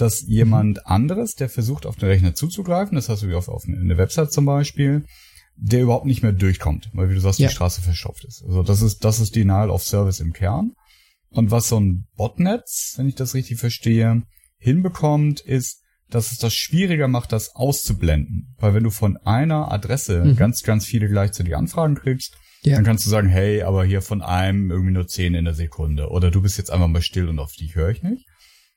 [0.00, 3.64] dass jemand anderes, der versucht, auf den Rechner zuzugreifen, das hast du wie auf, auf
[3.66, 5.04] eine Website zum Beispiel,
[5.56, 7.48] der überhaupt nicht mehr durchkommt, weil wie du sagst, ja.
[7.48, 8.42] die Straße verstopft ist.
[8.44, 10.72] Also das ist, das ist Denial of Service im Kern.
[11.30, 14.22] Und was so ein Botnetz, wenn ich das richtig verstehe,
[14.58, 18.54] hinbekommt, ist, dass es das schwieriger macht, das auszublenden.
[18.58, 20.36] Weil wenn du von einer Adresse mhm.
[20.36, 22.74] ganz, ganz viele gleichzeitig Anfragen kriegst, ja.
[22.74, 26.08] dann kannst du sagen, hey, aber hier von einem irgendwie nur zehn in der Sekunde.
[26.08, 28.26] Oder du bist jetzt einfach mal still und auf dich höre ich nicht.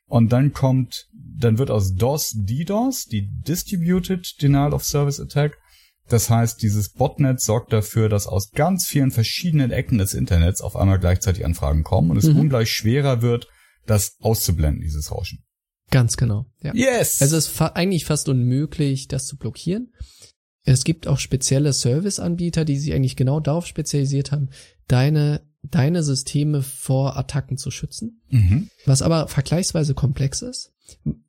[0.05, 5.57] Und dann kommt, dann wird aus DOS DDoS, die Distributed Denial of Service Attack.
[6.09, 10.75] Das heißt, dieses Botnet sorgt dafür, dass aus ganz vielen verschiedenen Ecken des Internets auf
[10.75, 12.39] einmal gleichzeitig Anfragen kommen und es mhm.
[12.39, 13.47] ungleich schwerer wird,
[13.85, 15.43] das auszublenden, dieses Rauschen.
[15.91, 16.45] Ganz genau.
[16.61, 16.73] Ja.
[16.73, 17.21] Yes!
[17.21, 19.93] Also es ist fa eigentlich fast unmöglich, das zu blockieren.
[20.65, 24.49] Es gibt auch spezielle Serviceanbieter, die sich eigentlich genau darauf spezialisiert haben,
[24.87, 28.69] deine deine Systeme vor Attacken zu schützen, mhm.
[28.85, 30.72] was aber vergleichsweise komplex ist.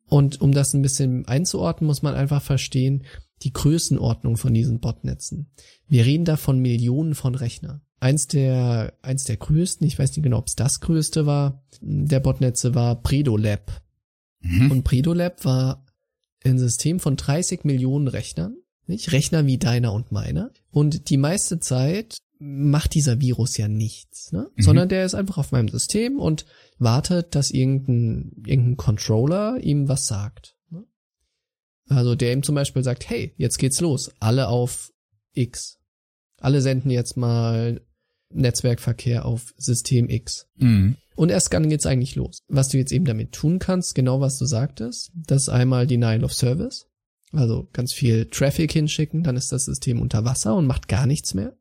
[0.06, 3.04] Und um das ein bisschen einzuordnen, muss man einfach verstehen,
[3.42, 5.50] die Größenordnung von diesen Botnetzen.
[5.86, 7.82] Wir reden da von Millionen von Rechnern.
[8.00, 12.20] Eins der, eins der größten, ich weiß nicht genau, ob es das größte war, der
[12.20, 13.82] Botnetze war Predolab.
[14.40, 14.70] Mhm.
[14.70, 15.86] Und Predolab war
[16.44, 19.12] ein System von 30 Millionen Rechnern, nicht?
[19.12, 20.50] Rechner wie deiner und meiner.
[20.70, 24.50] Und die meiste Zeit macht dieser Virus ja nichts, ne?
[24.54, 24.62] Mhm.
[24.62, 26.44] sondern der ist einfach auf meinem System und
[26.78, 30.56] wartet, dass irgendein, irgendein Controller ihm was sagt.
[30.70, 30.84] Ne?
[31.88, 34.92] Also der ihm zum Beispiel sagt, hey, jetzt geht's los, alle auf
[35.32, 35.78] X.
[36.38, 37.80] Alle senden jetzt mal
[38.30, 40.46] Netzwerkverkehr auf System X.
[40.56, 40.96] Mhm.
[41.16, 42.38] Und erst dann geht's eigentlich los.
[42.48, 46.24] Was du jetzt eben damit tun kannst, genau was du sagtest, das ist einmal Denial
[46.24, 46.88] of Service.
[47.32, 51.34] Also ganz viel Traffic hinschicken, dann ist das System unter Wasser und macht gar nichts
[51.34, 51.56] mehr.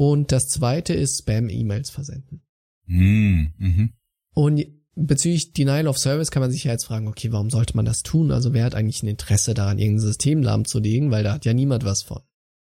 [0.00, 2.40] Und das zweite ist Spam-E-Mails versenden.
[2.86, 3.52] Mhm.
[3.58, 3.90] Mhm.
[4.32, 7.84] Und bezüglich Denial of Service kann man sich ja jetzt fragen, okay, warum sollte man
[7.84, 8.30] das tun?
[8.30, 11.84] Also wer hat eigentlich ein Interesse daran, irgendein System lahmzulegen, weil da hat ja niemand
[11.84, 12.22] was von.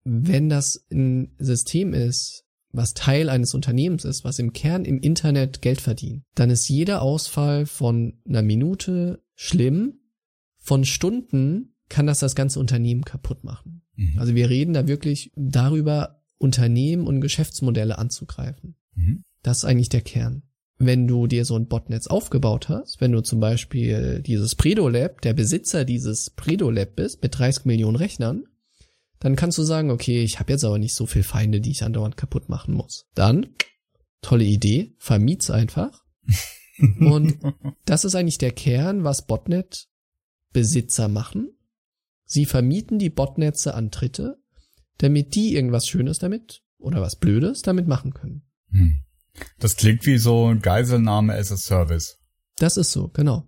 [0.05, 5.61] Wenn das ein System ist, was Teil eines Unternehmens ist, was im Kern im Internet
[5.61, 9.99] Geld verdient, dann ist jeder Ausfall von einer Minute schlimm.
[10.57, 13.83] Von Stunden kann das das ganze Unternehmen kaputt machen.
[13.95, 14.17] Mhm.
[14.17, 18.75] Also wir reden da wirklich darüber, Unternehmen und Geschäftsmodelle anzugreifen.
[18.95, 19.23] Mhm.
[19.43, 20.43] Das ist eigentlich der Kern.
[20.78, 25.34] Wenn du dir so ein Botnetz aufgebaut hast, wenn du zum Beispiel dieses Predolab, der
[25.34, 28.45] Besitzer dieses Predolab bist, mit 30 Millionen Rechnern,
[29.19, 31.84] dann kannst du sagen, okay, ich habe jetzt aber nicht so viel Feinde, die ich
[31.84, 33.08] andauernd kaputt machen muss.
[33.13, 33.47] Dann,
[34.21, 36.06] tolle Idee, vermiet's einfach.
[36.99, 37.38] Und
[37.84, 41.49] das ist eigentlich der Kern, was Botnet-Besitzer machen.
[42.23, 44.39] Sie vermieten die Botnetze an Dritte,
[44.99, 48.43] damit die irgendwas Schönes damit oder was Blödes damit machen können.
[48.71, 48.99] Hm.
[49.57, 52.19] Das klingt wie so ein Geiselnahme as a Service.
[52.57, 53.47] Das ist so, genau.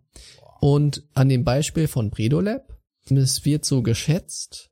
[0.59, 2.77] Und an dem Beispiel von Predolab,
[3.09, 4.69] es wird so geschätzt,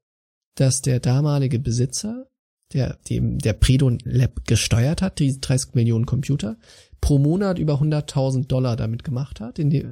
[0.55, 2.27] dass der damalige Besitzer,
[2.73, 6.57] der dem der Predolab gesteuert hat, die 30 Millionen Computer,
[7.01, 9.85] pro Monat über 100.000 Dollar damit gemacht hat, in die,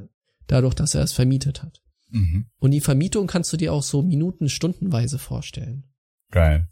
[0.48, 1.82] dadurch, dass er es vermietet hat.
[2.10, 2.46] Mhm.
[2.60, 5.84] Und die Vermietung kannst du dir auch so Minuten, Stundenweise vorstellen.
[6.32, 6.70] Geil.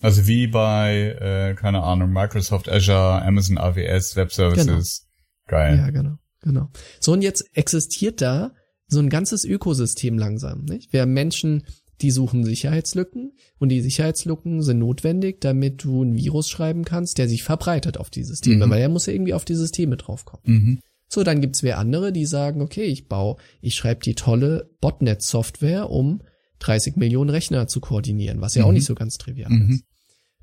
[0.00, 5.06] Also wie bei, äh, keine Ahnung, Microsoft Azure, Amazon AWS, Web Services.
[5.46, 5.58] Genau.
[5.58, 5.76] Geil.
[5.78, 6.68] Ja, genau, genau.
[7.00, 8.52] So, und jetzt existiert da
[8.86, 10.92] so ein ganzes Ökosystem langsam, nicht?
[10.92, 11.64] Wir haben Menschen,
[12.00, 17.28] die suchen Sicherheitslücken und die Sicherheitslücken sind notwendig, damit du ein Virus schreiben kannst, der
[17.28, 18.70] sich verbreitet auf die Systeme, mhm.
[18.70, 20.42] weil er muss ja irgendwie auf die Systeme draufkommen.
[20.44, 20.80] Mhm.
[21.08, 25.90] So, dann gibt's wer andere, die sagen, okay, ich baue, ich schreibe die tolle Botnet-Software,
[25.90, 26.22] um
[26.60, 28.68] 30 Millionen Rechner zu koordinieren, was ja mhm.
[28.68, 29.70] auch nicht so ganz trivial mhm.
[29.70, 29.84] ist.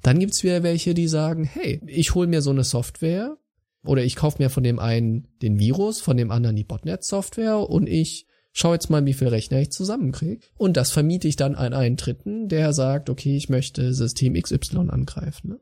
[0.01, 3.37] Dann gibt's wieder welche, die sagen, hey, ich hole mir so eine Software
[3.83, 7.87] oder ich kaufe mir von dem einen den Virus, von dem anderen die Botnet-Software und
[7.87, 10.39] ich schau jetzt mal, wie viel Rechner ich zusammenkriege.
[10.57, 14.89] Und das vermiete ich dann an einen Dritten, der sagt, okay, ich möchte System XY
[14.89, 15.49] angreifen.
[15.49, 15.59] Ne?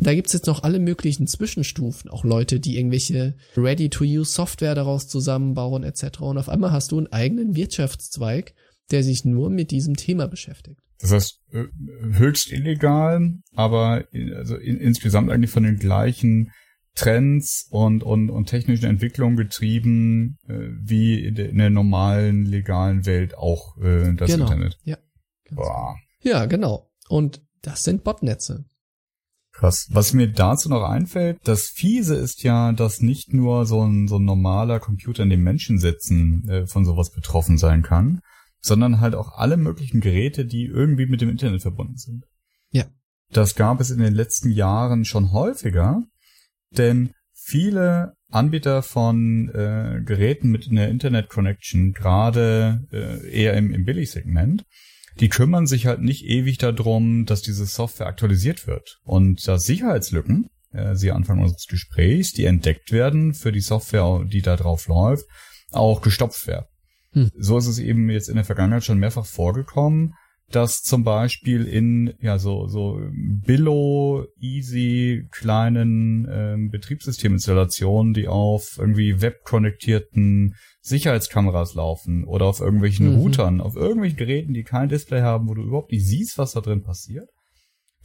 [0.00, 6.20] Da gibt's jetzt noch alle möglichen Zwischenstufen, auch Leute, die irgendwelche Ready-to-Use-Software daraus zusammenbauen etc.
[6.20, 8.54] Und auf einmal hast du einen eigenen Wirtschaftszweig,
[8.90, 10.80] der sich nur mit diesem Thema beschäftigt.
[11.00, 11.64] Das heißt, äh,
[12.14, 16.50] höchst illegal, aber also insgesamt eigentlich von den gleichen
[16.94, 23.06] Trends und, und, und technischen Entwicklungen getrieben, äh, wie in der, in der, normalen, legalen
[23.06, 24.46] Welt auch äh, das genau.
[24.46, 24.78] Internet.
[24.82, 24.98] Ja.
[25.52, 25.96] Boah.
[26.22, 26.90] Ja, genau.
[27.08, 28.64] Und das sind Botnetze.
[29.52, 29.88] Krass.
[29.90, 34.16] Was mir dazu noch einfällt, das Fiese ist ja, dass nicht nur so ein, so
[34.16, 38.20] ein normaler Computer in dem Menschen sitzen äh, von sowas betroffen sein kann,
[38.60, 42.24] sondern halt auch alle möglichen Geräte, die irgendwie mit dem Internet verbunden sind.
[42.70, 42.84] Ja.
[43.30, 46.02] Das gab es in den letzten Jahren schon häufiger,
[46.70, 53.84] denn viele Anbieter von äh, Geräten mit einer Internet Connection, gerade äh, eher im, im
[53.84, 54.64] Billigsegment,
[55.20, 58.98] die kümmern sich halt nicht ewig darum, dass diese Software aktualisiert wird.
[59.02, 64.42] Und dass Sicherheitslücken, äh, Sie Anfang unseres Gesprächs, die entdeckt werden für die Software, die
[64.42, 65.24] da drauf läuft,
[65.70, 66.66] auch gestopft werden.
[67.12, 67.30] Hm.
[67.36, 70.14] So ist es eben jetzt in der Vergangenheit schon mehrfach vorgekommen,
[70.50, 79.20] dass zum Beispiel in ja so so Billo easy kleinen ähm, Betriebssysteminstallationen, die auf irgendwie
[79.20, 83.16] webkonnektierten Sicherheitskameras laufen oder auf irgendwelchen mhm.
[83.16, 86.60] Routern, auf irgendwelchen Geräten, die kein Display haben, wo du überhaupt nicht siehst, was da
[86.60, 87.28] drin passiert,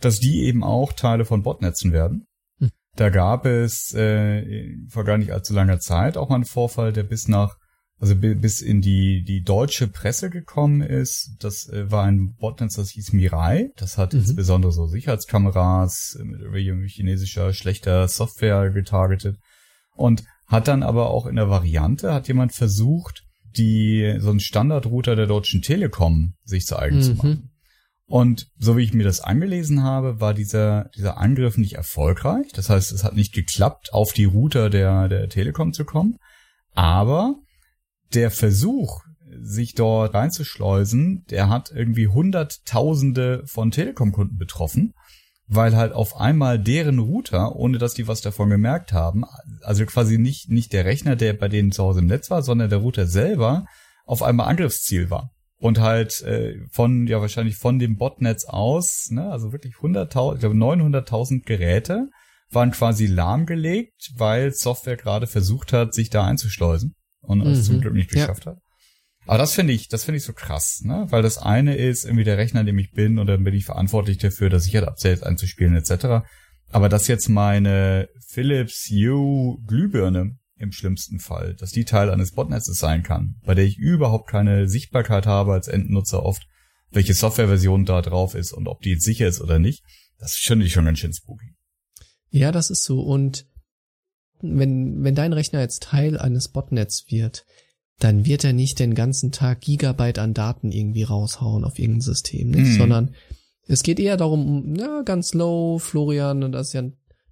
[0.02, 2.28] dass die eben auch Teile von Botnetzen werden.
[2.60, 2.72] Mhm.
[2.96, 7.04] Da gab es äh, vor gar nicht allzu langer Zeit auch mal einen Vorfall, der
[7.04, 7.56] bis nach
[8.04, 11.38] also bis in die, die deutsche Presse gekommen ist.
[11.40, 13.70] Das äh, war ein Botnetz, das hieß Mirai.
[13.78, 14.20] Das hat mhm.
[14.20, 19.38] insbesondere so Sicherheitskameras mit irgendwie chinesischer schlechter Software getargetet
[19.96, 23.24] und hat dann aber auch in der Variante, hat jemand versucht,
[23.56, 27.02] die so einen Standardrouter der Deutschen Telekom sich zu eigen Mhm.
[27.02, 27.50] zu machen.
[28.06, 32.48] Und so wie ich mir das angelesen habe, war dieser, dieser Angriff nicht erfolgreich.
[32.54, 36.18] Das heißt, es hat nicht geklappt, auf die Router der, der Telekom zu kommen.
[36.74, 37.36] Aber
[38.16, 39.02] der Versuch,
[39.42, 44.94] sich dort reinzuschleusen, der hat irgendwie Hunderttausende von Telekom-Kunden betroffen,
[45.48, 49.24] weil halt auf einmal deren Router, ohne dass die was davon gemerkt haben,
[49.62, 52.70] also quasi nicht, nicht der Rechner, der bei denen zu Hause im Netz war, sondern
[52.70, 53.66] der Router selber
[54.06, 55.32] auf einmal Angriffsziel war.
[55.58, 60.40] Und halt äh, von, ja wahrscheinlich von dem Botnetz aus, ne, also wirklich 100.000, ich
[60.42, 62.10] glaube 900.000 Geräte
[62.50, 67.64] waren quasi lahmgelegt, weil Software gerade versucht hat, sich da einzuschleusen und es Mhm.
[67.64, 68.22] zum Glück nicht Ja.
[68.28, 68.58] geschafft hat.
[69.26, 71.06] Aber das finde ich, das finde ich so krass, ne?
[71.10, 73.64] Weil das eine ist irgendwie der Rechner, an dem ich bin, und dann bin ich
[73.66, 76.26] verantwortlich dafür, das Sicherheit-Updates einzuspielen, etc.
[76.70, 82.78] Aber dass jetzt meine Philips Hue Glühbirne im schlimmsten Fall, dass die Teil eines Botnetzes
[82.80, 86.46] sein kann, bei der ich überhaupt keine Sichtbarkeit habe als Endnutzer oft,
[86.92, 89.84] welche Softwareversion da drauf ist und ob die jetzt sicher ist oder nicht,
[90.20, 91.56] das finde ich schon ganz schön spooky.
[92.30, 93.02] Ja, das ist so.
[93.02, 93.46] Und
[94.44, 97.46] wenn, wenn dein Rechner jetzt Teil eines Botnets wird,
[98.00, 102.52] dann wird er nicht den ganzen Tag Gigabyte an Daten irgendwie raushauen auf irgendein System,
[102.52, 102.74] nicht?
[102.74, 102.78] Mhm.
[102.78, 103.16] sondern
[103.66, 106.84] es geht eher darum, ja, ganz low, Florian, und das ist ja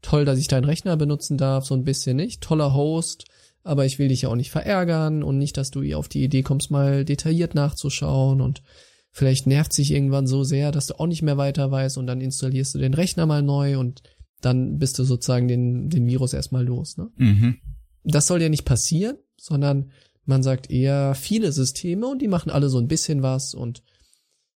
[0.01, 2.41] toll, dass ich deinen Rechner benutzen darf, so ein bisschen nicht.
[2.41, 3.25] Toller Host,
[3.63, 6.41] aber ich will dich ja auch nicht verärgern und nicht, dass du auf die Idee
[6.41, 8.63] kommst, mal detailliert nachzuschauen und
[9.11, 12.21] vielleicht nervt sich irgendwann so sehr, dass du auch nicht mehr weiter weißt und dann
[12.21, 14.01] installierst du den Rechner mal neu und
[14.41, 16.97] dann bist du sozusagen den, den Virus erstmal los.
[16.97, 17.09] Ne?
[17.15, 17.57] Mhm.
[18.03, 19.91] Das soll ja nicht passieren, sondern
[20.25, 23.83] man sagt eher viele Systeme und die machen alle so ein bisschen was und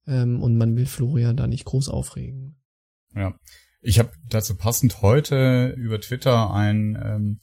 [0.06, 2.56] ähm, und man will Florian da nicht groß aufregen.
[3.14, 3.34] Ja.
[3.80, 7.40] Ich habe dazu passend heute über Twitter ein ähm,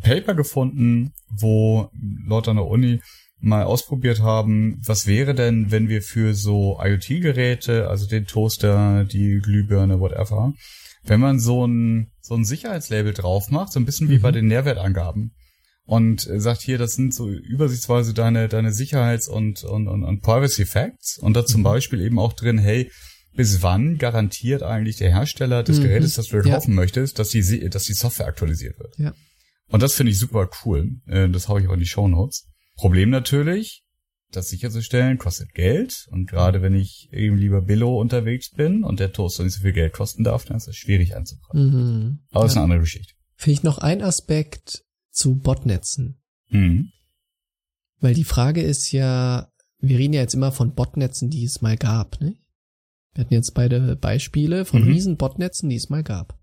[0.00, 1.90] Paper gefunden, wo
[2.26, 3.00] Leute an der Uni
[3.38, 9.40] mal ausprobiert haben, was wäre denn, wenn wir für so IoT-Geräte, also den Toaster, die
[9.42, 10.54] Glühbirne, whatever,
[11.04, 14.22] wenn man so ein, so ein Sicherheitslabel drauf macht, so ein bisschen wie Mhm.
[14.22, 15.34] bei den Nährwertangaben,
[15.86, 20.22] und äh, sagt hier, das sind so übersichtsweise deine, deine Sicherheits- und, und, und, und
[20.22, 21.18] Privacy Facts.
[21.18, 21.64] Und da zum Mhm.
[21.64, 22.90] Beispiel eben auch drin, hey,
[23.36, 25.82] bis wann garantiert eigentlich der Hersteller des Mhm.
[25.82, 26.42] Gerätes, das du Ja.
[26.54, 28.94] kaufen möchtest, dass die, dass die Software aktualisiert wird?
[28.98, 29.12] Ja.
[29.68, 30.92] Und das finde ich super cool.
[31.06, 32.46] Äh, Das habe ich auch in die Show Notes.
[32.76, 33.82] Problem natürlich,
[34.36, 36.06] das sicherzustellen, kostet Geld.
[36.10, 39.72] Und gerade wenn ich eben lieber Billo unterwegs bin und der Toaster nicht so viel
[39.72, 41.70] Geld kosten darf, dann ist das schwierig einzupreisen.
[41.70, 42.18] Mhm.
[42.30, 43.14] Aber das ist eine andere Geschichte.
[43.36, 46.22] Finde ich noch ein Aspekt zu Botnetzen.
[46.48, 46.90] Mhm.
[48.00, 51.76] Weil die Frage ist ja, wir reden ja jetzt immer von Botnetzen, die es mal
[51.76, 52.36] gab, ne?
[53.14, 54.88] Wir hatten jetzt beide Beispiele von Mhm.
[54.92, 56.38] riesen Botnetzen, die es mal gab.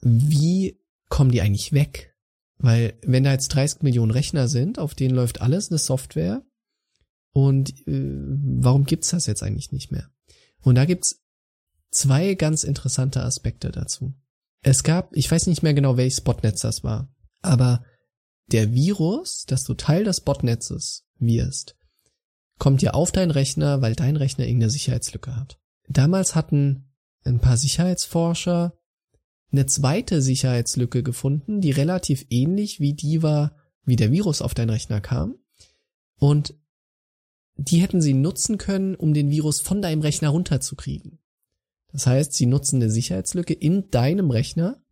[0.00, 2.14] Wie kommen die eigentlich weg?
[2.58, 6.42] Weil wenn da jetzt 30 Millionen Rechner sind, auf denen läuft alles eine Software
[7.32, 8.08] und äh,
[8.60, 10.10] warum gibt's das jetzt eigentlich nicht mehr?
[10.62, 11.22] Und da gibt's
[11.90, 14.14] zwei ganz interessante Aspekte dazu.
[14.62, 17.84] Es gab, ich weiß nicht mehr genau, welches Botnetz das war, aber
[18.52, 21.76] der Virus, dass du Teil des Botnetzes wirst,
[22.58, 25.58] kommt ja auf deinen Rechner, weil dein Rechner irgendeine Sicherheitslücke hat.
[25.88, 26.92] Damals hatten
[27.24, 28.74] ein paar Sicherheitsforscher
[29.52, 34.70] eine zweite Sicherheitslücke gefunden, die relativ ähnlich wie die war, wie der Virus auf deinen
[34.70, 35.36] Rechner kam.
[36.18, 36.54] Und
[37.60, 41.18] die hätten sie nutzen können, um den Virus von deinem Rechner runterzukriegen.
[41.92, 44.82] Das heißt, sie nutzen eine Sicherheitslücke in deinem Rechner,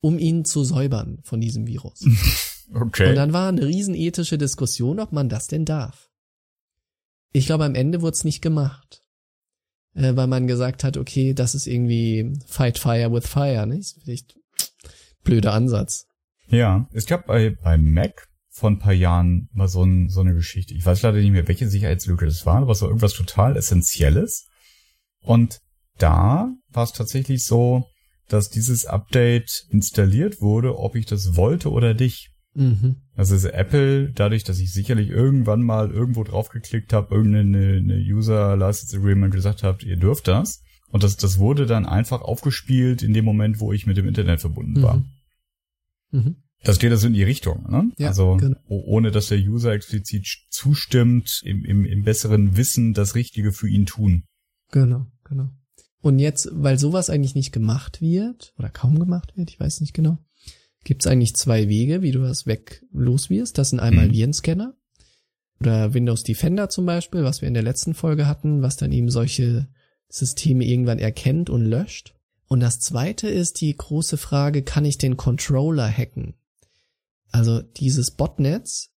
[0.00, 2.04] um ihn zu säubern von diesem Virus.
[2.72, 3.10] Okay.
[3.10, 6.10] Und dann war eine riesenethische Diskussion, ob man das denn darf.
[7.30, 9.02] Ich glaube, am Ende wurde es nicht gemacht.
[9.94, 13.80] Äh, weil man gesagt hat, okay, das ist irgendwie Fight Fire with Fire, nicht?
[13.80, 14.38] Ist Vielleicht
[15.22, 16.06] blöder Ansatz.
[16.48, 20.32] Ja, es gab bei, bei Mac vor ein paar Jahren mal so, ein, so eine
[20.32, 20.74] Geschichte.
[20.74, 24.46] Ich weiß leider nicht mehr, welche Sicherheitslücke das war, aber es war irgendwas total Essentielles.
[25.24, 25.58] Und
[25.98, 27.88] da war es tatsächlich so,
[28.28, 32.30] dass dieses Update installiert wurde, ob ich das wollte oder nicht.
[32.54, 33.02] Mhm.
[33.16, 38.56] Also ist Apple, dadurch, dass ich sicherlich irgendwann mal irgendwo draufgeklickt habe, irgendeine eine User
[38.56, 40.62] License Agreement gesagt habt, ihr dürft das.
[40.90, 44.40] Und das, das wurde dann einfach aufgespielt in dem Moment, wo ich mit dem Internet
[44.40, 44.98] verbunden war.
[44.98, 45.10] Mhm.
[46.12, 46.36] Mhm.
[46.64, 47.92] Das geht also in die Richtung, ne?
[47.98, 48.56] Ja, also genau.
[48.68, 53.86] ohne dass der User explizit zustimmt, im, im, im besseren Wissen das Richtige für ihn
[53.86, 54.24] tun.
[54.70, 55.50] Genau, genau.
[56.00, 59.94] Und jetzt, weil sowas eigentlich nicht gemacht wird, oder kaum gemacht wird, ich weiß nicht
[59.94, 60.18] genau,
[60.84, 63.58] gibt's eigentlich zwei Wege, wie du das weg los wirst.
[63.58, 64.12] Das sind einmal Mhm.
[64.12, 64.74] Virenscanner
[65.60, 69.10] oder Windows Defender zum Beispiel, was wir in der letzten Folge hatten, was dann eben
[69.10, 69.68] solche
[70.08, 72.14] Systeme irgendwann erkennt und löscht.
[72.48, 76.34] Und das zweite ist die große Frage, kann ich den Controller hacken?
[77.34, 78.90] Also dieses Botnetz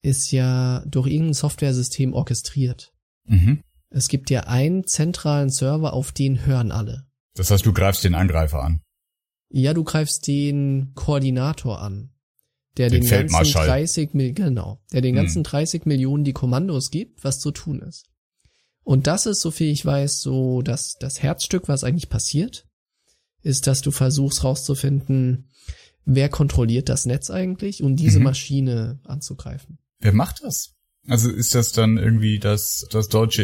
[0.00, 2.94] ist ja durch irgendein Softwaresystem orchestriert.
[3.24, 3.64] Mhm.
[3.88, 7.08] Es gibt ja einen zentralen Server, auf den hören alle.
[7.34, 8.80] Das heißt, du greifst den Angreifer an.
[9.48, 12.14] Ja, du greifst den Koordinator an,
[12.76, 13.66] der Den den, ganzen Feldmarschall.
[13.66, 15.24] 30 Mil genau, der den Hm.
[15.24, 18.06] ganzen 30 Millionen die Kommandos gibt, was zu tun ist.
[18.84, 22.68] Und das ist, so viel ich weiß, so das, das Herzstück, was eigentlich passiert,
[23.42, 25.50] ist, dass du versuchst rauszufinden,
[26.14, 28.24] wer kontrolliert das Netz eigentlich und diese Mhm.
[28.24, 29.78] Maschine anzugreifen.
[30.00, 30.74] Wer macht das?
[31.08, 33.42] Also ist das dann irgendwie das, das deutsche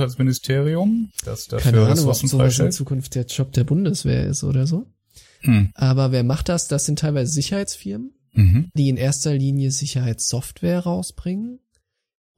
[0.00, 2.72] Internet-Gesundheitsministerium, das dafür Keine Ahnung, ob Ressourcen sowas in?
[2.72, 4.86] Zukunft der Job der Bundeswehr ist oder so.
[5.40, 5.70] Hm.
[5.74, 6.68] Aber wer macht das?
[6.68, 8.70] Das sind teilweise Sicherheitsfirmen, Mhm.
[8.74, 11.60] die in erster Linie Sicherheitssoftware rausbringen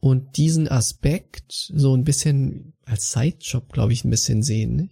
[0.01, 4.77] und diesen Aspekt so ein bisschen als Sidejob, glaube ich, ein bisschen sehen.
[4.77, 4.89] Ne?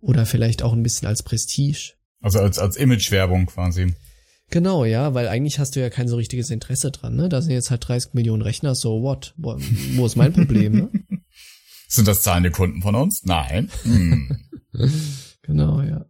[0.00, 1.92] Oder vielleicht auch ein bisschen als Prestige.
[2.20, 3.94] Also als, als Imagewerbung quasi.
[4.50, 7.14] Genau, ja, weil eigentlich hast du ja kein so richtiges Interesse dran.
[7.14, 7.28] Ne?
[7.28, 9.32] Da sind jetzt halt 30 Millionen Rechner, so what?
[9.36, 9.56] Wo,
[10.06, 10.72] ist mein Problem?
[10.72, 10.90] Ne?
[11.88, 13.22] Sind das zahlende Kunden von uns?
[13.24, 13.70] Nein.
[13.82, 14.36] Hm.
[15.42, 16.06] Genau, ja.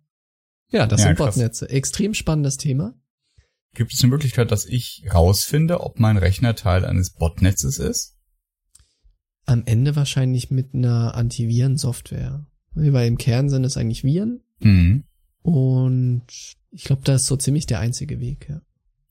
[0.71, 1.35] Ja, das Ja, sind krass.
[1.37, 1.71] Botnetze.
[1.71, 2.95] Extrem spannendes Thema.
[3.75, 8.17] Gibt es eine Möglichkeit, dass ich rausfinde, ob mein Rechner Teil eines Botnetzes ist?
[9.47, 12.45] Am Ende wahrscheinlich mit einer Antivirensoftware.
[12.73, 15.05] Weil im Kern sind es eigentlich Viren Mhm.
[15.43, 16.23] Und
[16.71, 18.61] ich glaube, das ist so ziemlich der einzige Weg, ja.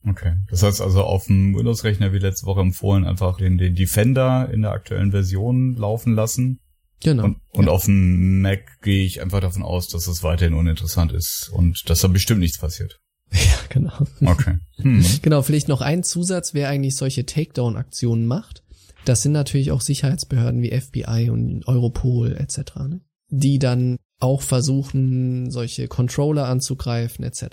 [0.08, 0.36] Okay.
[0.50, 4.62] Das heißt also auf dem Windows-Rechner, wie letzte Woche empfohlen, einfach den, den Defender in
[4.62, 6.60] der aktuellen Version laufen lassen.
[7.02, 7.26] Genau.
[7.26, 7.72] Und, und ja.
[7.72, 12.00] auf dem Mac gehe ich einfach davon aus, dass es weiterhin uninteressant ist und dass
[12.00, 13.00] da bestimmt nichts passiert.
[13.32, 14.06] ja, genau.
[14.26, 14.58] Okay.
[14.78, 15.06] Hm.
[15.22, 18.64] Genau, vielleicht noch ein Zusatz, wer eigentlich solche Takedown-Aktionen macht.
[19.06, 23.02] Das sind natürlich auch Sicherheitsbehörden wie FBI und Europol etc., ne?
[23.30, 27.44] die dann auch versuchen, solche Controller anzugreifen etc.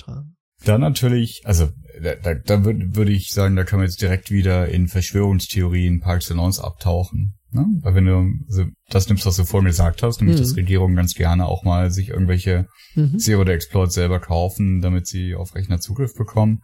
[0.65, 1.69] Da natürlich, also
[2.03, 6.01] da, da, da würde würd ich sagen, da kann man jetzt direkt wieder in Verschwörungstheorien
[6.01, 7.35] par excellence abtauchen.
[7.53, 7.67] Ne?
[7.83, 10.43] Weil wenn du das nimmst, was du vorhin gesagt hast, nämlich Mhm.
[10.43, 13.19] dass Regierungen ganz gerne auch mal sich irgendwelche Mhm.
[13.19, 16.61] Zero-Day-Exploits selber kaufen, damit sie auf Rechner Zugriff bekommen,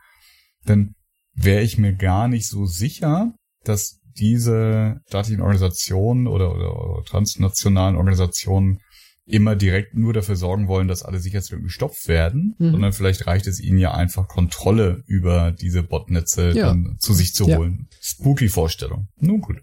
[0.65, 0.95] dann
[1.35, 3.33] wäre ich mir gar nicht so sicher,
[3.65, 8.81] dass diese staatlichen Organisationen oder, oder, oder transnationalen Organisationen
[9.25, 12.73] immer direkt nur dafür sorgen wollen, dass alle Sicherheitslücken gestopft werden, Mhm.
[12.73, 16.67] sondern vielleicht reicht es ihnen ja einfach Kontrolle über diese Botnetze Ja.
[16.67, 17.59] dann zu sich zu Ja.
[17.59, 17.89] holen.
[18.01, 19.09] Spooky Vorstellung.
[19.17, 19.59] Nun gut.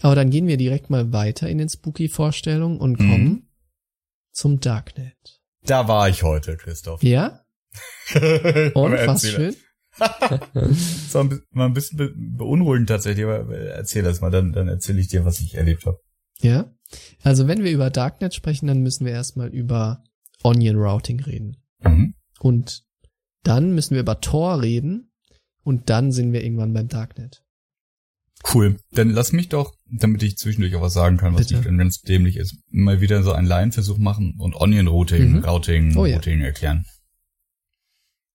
[0.00, 3.10] Aber dann gehen wir direkt mal weiter in den Spooky-Vorstellungen und Mhm.
[3.10, 3.48] kommen
[4.32, 5.40] zum Darknet.
[5.64, 7.02] Da war ich heute, Christoph.
[7.02, 7.40] Ja?
[8.74, 9.54] Und was schön?
[9.98, 15.00] War ein mal ein bisschen be beunruhigend tatsächlich, aber erzähl das mal, dann, dann erzähle
[15.00, 15.98] ich dir, was ich erlebt habe.
[16.40, 16.70] Ja.
[17.22, 20.02] Also wenn wir über Darknet sprechen, dann müssen wir erstmal über
[20.42, 21.56] Onion Routing reden.
[21.82, 22.14] Mhm.
[22.40, 22.84] Und
[23.42, 25.10] dann müssen wir über Tor reden
[25.64, 27.44] und dann sind wir irgendwann beim Darknet.
[28.52, 28.76] Cool.
[28.90, 31.68] Dann lass mich doch, damit ich zwischendurch auch was sagen kann, was Bitte.
[31.68, 35.44] nicht ganz dämlich ist, mal wieder so einen Laienversuch machen und Onion Routing, Mhm.
[35.44, 36.16] Routing, Oh ja.
[36.16, 36.84] Routing erklären.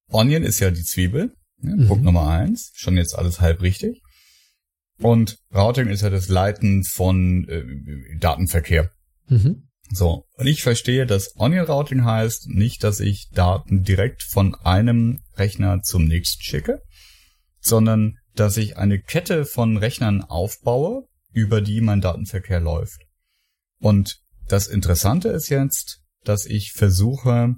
[0.09, 1.75] Onion ist ja die Zwiebel, ne?
[1.75, 1.87] Mhm.
[1.87, 4.01] Punkt Nummer eins, schon jetzt alles halb richtig.
[4.99, 8.91] Und Routing ist ja das Leiten von äh, Datenverkehr.
[9.27, 9.67] Mhm.
[9.89, 15.21] So, und ich verstehe, dass Onion Routing heißt nicht, dass ich Daten direkt von einem
[15.35, 16.81] Rechner zum nächsten schicke,
[17.59, 23.01] sondern dass ich eine Kette von Rechnern aufbaue, über die mein Datenverkehr läuft.
[23.79, 27.55] Und das Interessante ist jetzt, dass ich versuche,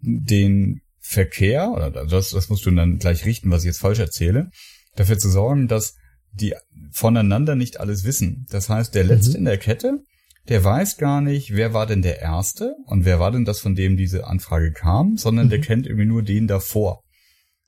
[0.00, 4.50] den Verkehr, oder das, das musst du dann gleich richten, was ich jetzt falsch erzähle,
[4.96, 5.94] dafür zu sorgen, dass
[6.34, 6.54] die
[6.92, 8.46] voneinander nicht alles wissen.
[8.50, 9.36] Das heißt, der Letzte Mhm.
[9.36, 9.98] in der Kette,
[10.48, 13.74] der weiß gar nicht, wer war denn der Erste und wer war denn das, von
[13.74, 15.62] dem diese Anfrage kam, sondern der Mhm.
[15.62, 17.02] kennt irgendwie nur den davor.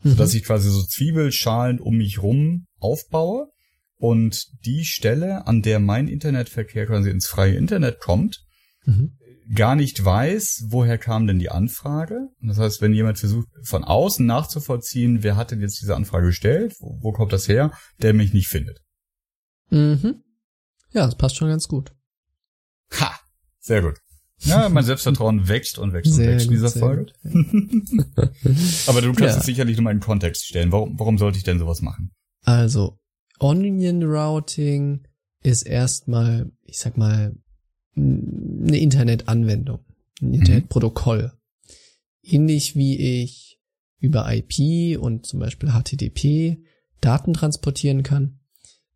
[0.03, 0.11] Mhm.
[0.11, 3.49] Sodass ich quasi so Zwiebelschalen um mich rum aufbaue
[3.97, 8.43] und die Stelle, an der mein Internetverkehr quasi ins freie Internet kommt,
[8.85, 9.17] Mhm.
[9.55, 12.29] Gar nicht weiß, woher kam denn die Anfrage.
[12.41, 16.75] Das heißt, wenn jemand versucht, von außen nachzuvollziehen, wer hat denn jetzt diese Anfrage gestellt,
[16.81, 17.73] wo, wo kommt das her,
[18.03, 18.81] der mich nicht findet.
[19.71, 20.23] Mhm.
[20.93, 21.93] Ja, das passt schon ganz gut.
[23.01, 23.19] Ha!
[23.59, 23.99] Sehr gut.
[24.41, 27.07] Ja, mein Selbstvertrauen wächst und wächst und Sehr wächst in dieser Folge.
[28.87, 29.39] Aber du kannst Ja.
[29.39, 30.73] es sicherlich nochmal in den Kontext stellen.
[30.73, 32.13] Warum, warum sollte ich denn sowas machen?
[32.45, 32.99] Also,
[33.39, 35.07] Onion Routing
[35.43, 37.35] ist erstmal, ich sag mal,
[37.97, 39.81] eine Internetanwendung,
[40.21, 41.33] ein Internetprotokoll.
[42.23, 43.61] Ähnlich wie ich
[43.99, 46.59] über IP und zum Beispiel HTTP
[47.01, 48.41] Daten transportieren kann,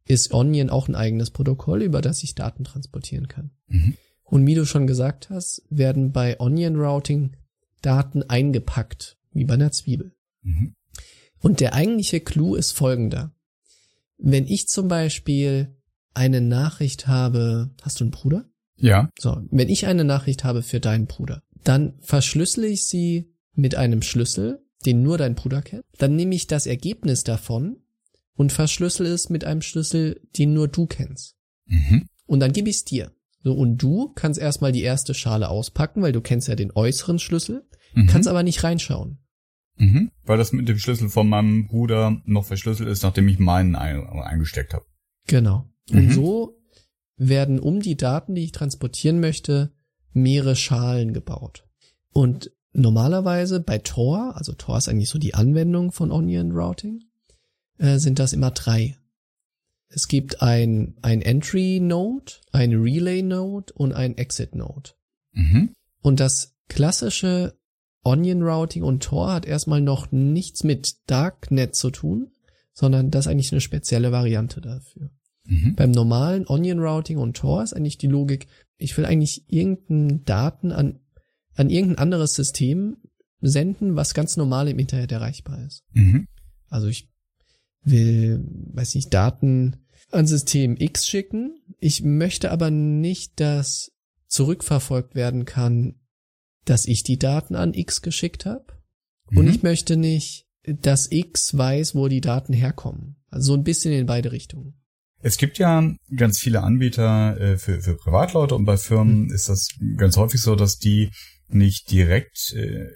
[0.07, 3.51] ist Onion auch ein eigenes Protokoll, über das ich Daten transportieren kann.
[3.68, 3.96] Mhm.
[4.24, 7.36] Und wie du schon gesagt hast, werden bei Onion Routing
[7.82, 10.12] Daten eingepackt, wie bei einer Zwiebel.
[10.42, 10.74] Mhm.
[11.38, 13.32] Und der eigentliche Clou ist folgender.
[14.22, 15.74] wenn ich zum Beispiel
[16.12, 18.49] eine Nachricht habe, hast du einen Bruder?
[18.81, 19.11] Ja.
[19.18, 24.03] So, wenn ich eine Nachricht habe für deinen Bruder, dann verschlüssele ich sie mit einem
[24.03, 25.85] Schlüssel, den nur dein Bruder kennt.
[25.99, 27.76] Dann nehme ich das Ergebnis davon
[28.35, 31.37] und verschlüssel es mit einem Schlüssel, den nur du kennst.
[31.66, 32.07] Mhm.
[32.26, 33.12] Und dann gebe ich es dir.
[33.43, 37.18] So, und du kannst erstmal die erste Schale auspacken, weil du kennst ja den äußeren
[37.18, 38.07] Schlüssel, Mhm.
[38.07, 39.18] kannst aber nicht reinschauen.
[39.76, 40.11] Mhm.
[40.24, 44.07] Weil das mit dem Schlüssel von meinem Bruder noch verschlüsselt ist, nachdem ich meinen ein
[44.07, 44.85] eingesteckt habe.
[45.26, 45.68] Genau.
[45.91, 46.12] Und Mhm.
[46.12, 46.59] so
[47.21, 49.71] werden um die Daten, die ich transportieren möchte,
[50.12, 51.68] mehrere Schalen gebaut.
[52.12, 57.05] Und normalerweise bei Tor, also Tor ist eigentlich so die Anwendung von Onion Routing,
[57.79, 58.97] äh, sind das immer drei.
[59.89, 64.91] Es gibt ein, ein Entry Node, ein Relay Node und ein Exit Node.
[65.33, 65.75] Mhm.
[66.01, 67.59] Und das klassische
[68.03, 72.31] Onion Routing und Tor hat erstmal noch nichts mit Darknet zu tun,
[72.73, 75.11] sondern das ist eigentlich eine spezielle Variante dafür.
[75.45, 75.74] Mhm.
[75.74, 80.72] Beim normalen Onion Routing und Tor ist eigentlich die Logik, ich will eigentlich irgendeinen Daten
[80.72, 81.01] an,
[81.55, 82.97] an irgendein anderes System
[83.41, 85.82] senden, was ganz normal im Internet erreichbar ist.
[85.93, 86.26] Mhm.
[86.68, 87.09] Also ich
[87.82, 89.76] will, weiß nicht, Daten
[90.11, 91.59] an System X schicken.
[91.78, 93.93] Ich möchte aber nicht, dass
[94.26, 95.97] zurückverfolgt werden kann,
[96.64, 98.66] dass ich die Daten an X geschickt habe.
[99.34, 99.51] Und Mhm.
[99.51, 103.16] ich möchte nicht, dass X weiß, wo die Daten herkommen.
[103.30, 104.80] Also so ein bisschen in beide Richtungen.
[105.23, 105.83] Es gibt ja
[106.16, 109.35] ganz viele Anbieter äh, für, für Privatleute und bei Firmen Hm.
[109.35, 111.11] ist das ganz häufig so, dass die
[111.49, 112.87] nicht direkt, äh,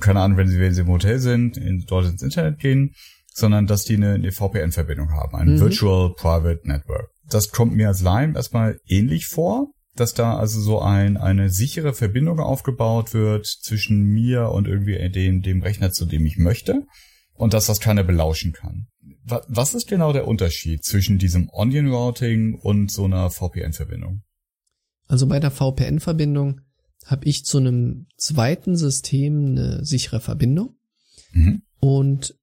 [0.00, 2.94] keine Ahnung, wenn sie, wenn sie im Hotel sind, in, dort ins Internet gehen,
[3.34, 5.60] sondern dass die eine, eine VPN-Verbindung haben, ein Mhm.
[5.60, 7.08] Virtual Private Network.
[7.28, 11.94] Das kommt mir als Laien erstmal ähnlich vor, dass da also so ein, eine sichere
[11.94, 16.82] Verbindung aufgebaut wird zwischen mir und irgendwie dem, dem Rechner, zu dem ich möchte
[17.34, 18.86] und dass das keiner belauschen kann.
[19.24, 24.22] Wa- Was ist genau der Unterschied zwischen diesem Onion Routing und so einer VPN-Verbindung?
[25.06, 26.60] Also bei der VPN-Verbindung
[27.04, 30.76] habe ich zu einem zweiten System eine sichere Verbindung.
[31.32, 31.62] Mhm.
[31.80, 32.34] Und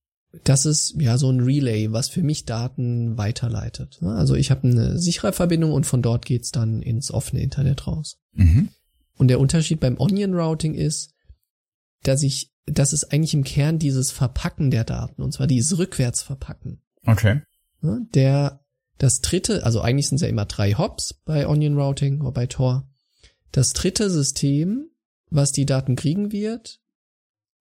[0.44, 4.00] das ist ja so ein Relay, was für mich Daten weiterleitet.
[4.04, 8.20] Also ich habe eine sichere Verbindung und von dort geht's dann ins offene Internet raus.
[8.34, 8.70] Mhm.
[9.18, 11.14] Und der Unterschied beim Onion Routing ist,
[12.04, 16.82] dass ich, das ist eigentlich im Kern dieses Verpacken der Daten, und zwar dieses Rückwärtsverpacken.
[17.06, 17.42] Okay.
[17.82, 18.06] Ne?
[18.14, 18.64] Der,
[18.98, 22.48] das dritte, also eigentlich sind es ja immer drei Hops bei Onion Routing oder bei
[22.48, 22.88] Tor.
[23.52, 24.90] Das dritte System,
[25.30, 26.80] was die Daten kriegen wird,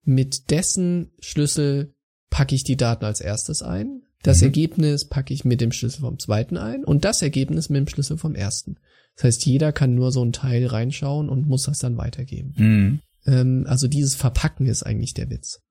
[0.03, 1.93] mit dessen Schlüssel
[2.29, 4.03] packe ich die Daten als erstes ein.
[4.23, 4.45] Das Mhm.
[4.45, 8.17] Ergebnis packe ich mit dem Schlüssel vom zweiten ein und das Ergebnis mit dem Schlüssel
[8.17, 8.77] vom ersten.
[9.15, 12.53] Das heißt, jeder kann nur so ein Teil reinschauen und muss das dann weitergeben.
[12.55, 12.99] Mhm.
[13.25, 15.61] Ähm, also dieses Verpacken ist eigentlich der Witz.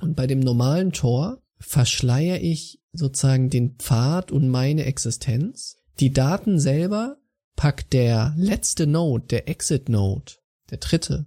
[0.00, 5.76] Und bei dem normalen Tor verschleier ich sozusagen den Pfad und meine Existenz.
[6.00, 7.18] Die Daten selber
[7.56, 10.32] packt der letzte Node, der Exit Node,
[10.70, 11.26] der dritte,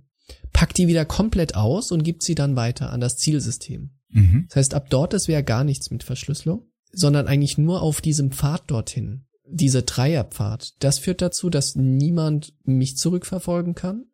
[0.54, 3.92] packt die wieder komplett aus und gibt sie dann weiter an das Zielsystem.
[4.10, 4.46] Mhm.
[4.48, 8.32] Das heißt, ab dort ist ja gar nichts mit Verschlüsselung, sondern eigentlich nur auf diesem
[8.32, 9.26] Pfad dorthin.
[9.48, 10.74] Diese Dreierpfad.
[10.80, 14.06] Das führt dazu, dass niemand mich zurückverfolgen kann.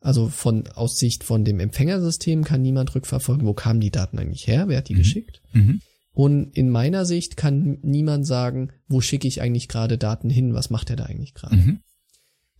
[0.00, 4.46] Also von aus Sicht von dem Empfängersystem kann niemand rückverfolgen, wo kamen die Daten eigentlich
[4.46, 4.98] her, wer hat die Mhm.
[4.98, 5.42] geschickt.
[5.52, 5.80] Mhm.
[6.12, 10.70] Und in meiner Sicht kann niemand sagen, wo schicke ich eigentlich gerade Daten hin, was
[10.70, 11.56] macht er da eigentlich gerade.
[11.56, 11.80] Mhm.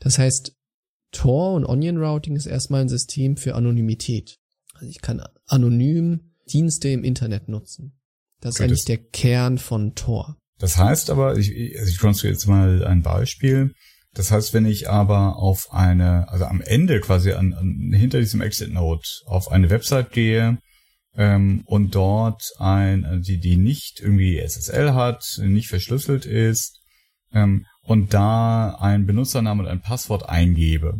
[0.01, 0.55] Das heißt,
[1.11, 4.39] Tor und Onion Routing ist erstmal ein System für Anonymität.
[4.75, 7.99] Also ich kann anonym Dienste im Internet nutzen.
[8.41, 10.37] Das ist Okay, eigentlich das- der Kern von Tor.
[10.59, 13.75] Das heißt aber, ich, also ich konstruiere jetzt mal ein Beispiel.
[14.19, 18.41] Das heißt, wenn ich aber auf eine, also am Ende quasi an, an hinter diesem
[18.41, 20.59] Exit Node auf eine Website gehe
[21.15, 26.81] ähm, und dort ein, also die, die nicht irgendwie SSL hat, nicht verschlüsselt ist
[27.33, 30.95] ähm, und da ein Benutzernamen und ein Passwort eingebe,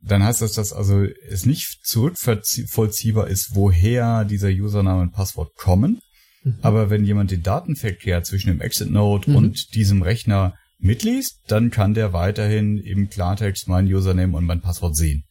[0.00, 6.00] dann heißt das, dass also es nicht zurückvollziehbar ist, woher dieser Username und Passwort kommen.
[6.44, 6.60] Mhm.
[6.62, 9.36] Aber wenn jemand den Datenverkehr zwischen dem Exit Node Mhm.
[9.36, 14.96] und diesem Rechner mitliest, dann kann der weiterhin im Klartext mein Username und mein Passwort
[14.96, 15.24] sehen.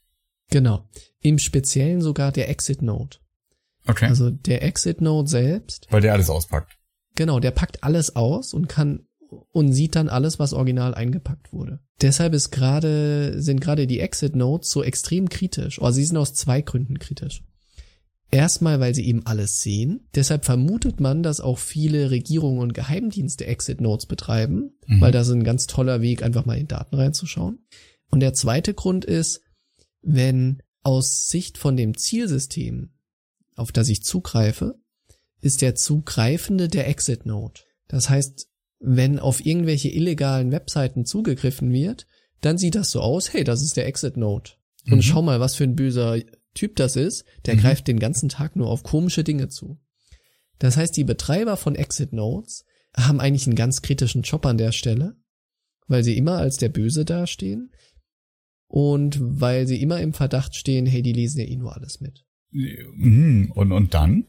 [0.50, 0.88] Genau.
[1.22, 3.18] Im Speziellen sogar der Exit Node.
[3.88, 4.06] Okay.
[4.08, 6.78] Also der Exit Node selbst, Weil der alles auspackt.
[7.16, 9.06] genau, der packt alles aus und kann
[9.52, 11.80] und sieht dann alles, was original eingepackt wurde.
[12.02, 15.80] Deshalb ist gerade, sind gerade die Exit Nodes so extrem kritisch.
[15.80, 17.44] Oder sie sind aus zwei Gründen kritisch.
[18.32, 20.02] Erstmal, weil sie eben alles sehen.
[20.14, 25.02] Deshalb vermutet man, dass auch viele Regierungen und Geheimdienste Exit Nodes betreiben, Mhm.
[25.02, 27.60] weil das ist ein ganz toller Weg, einfach mal in Daten reinzuschauen.
[28.12, 29.42] Und der zweite Grund ist,
[30.02, 32.92] wenn aus Sicht von dem Zielsystem,
[33.56, 34.76] auf das ich zugreife,
[35.42, 37.62] ist der Zugreifende der Exit Node.
[37.88, 38.48] Das heißt,
[38.80, 42.06] wenn auf irgendwelche illegalen Webseiten zugegriffen wird,
[42.42, 44.52] dann sieht das so aus, hey, das ist der Exit Node.
[44.86, 45.02] Und Mhm.
[45.02, 46.18] schau mal, was für ein böser
[46.56, 47.60] Typ das ist, der Mhm.
[47.60, 49.80] greift den ganzen Tag nur auf komische Dinge zu.
[50.58, 54.72] Das heißt, die Betreiber von Exit Nodes haben eigentlich einen ganz kritischen Job an der
[54.72, 55.16] Stelle,
[55.88, 57.72] weil sie immer als der Böse dastehen
[58.68, 62.24] und weil sie immer im Verdacht stehen, hey, die lesen ja eh nur alles mit.
[62.52, 63.52] Mhm.
[63.56, 64.26] Und, und dann?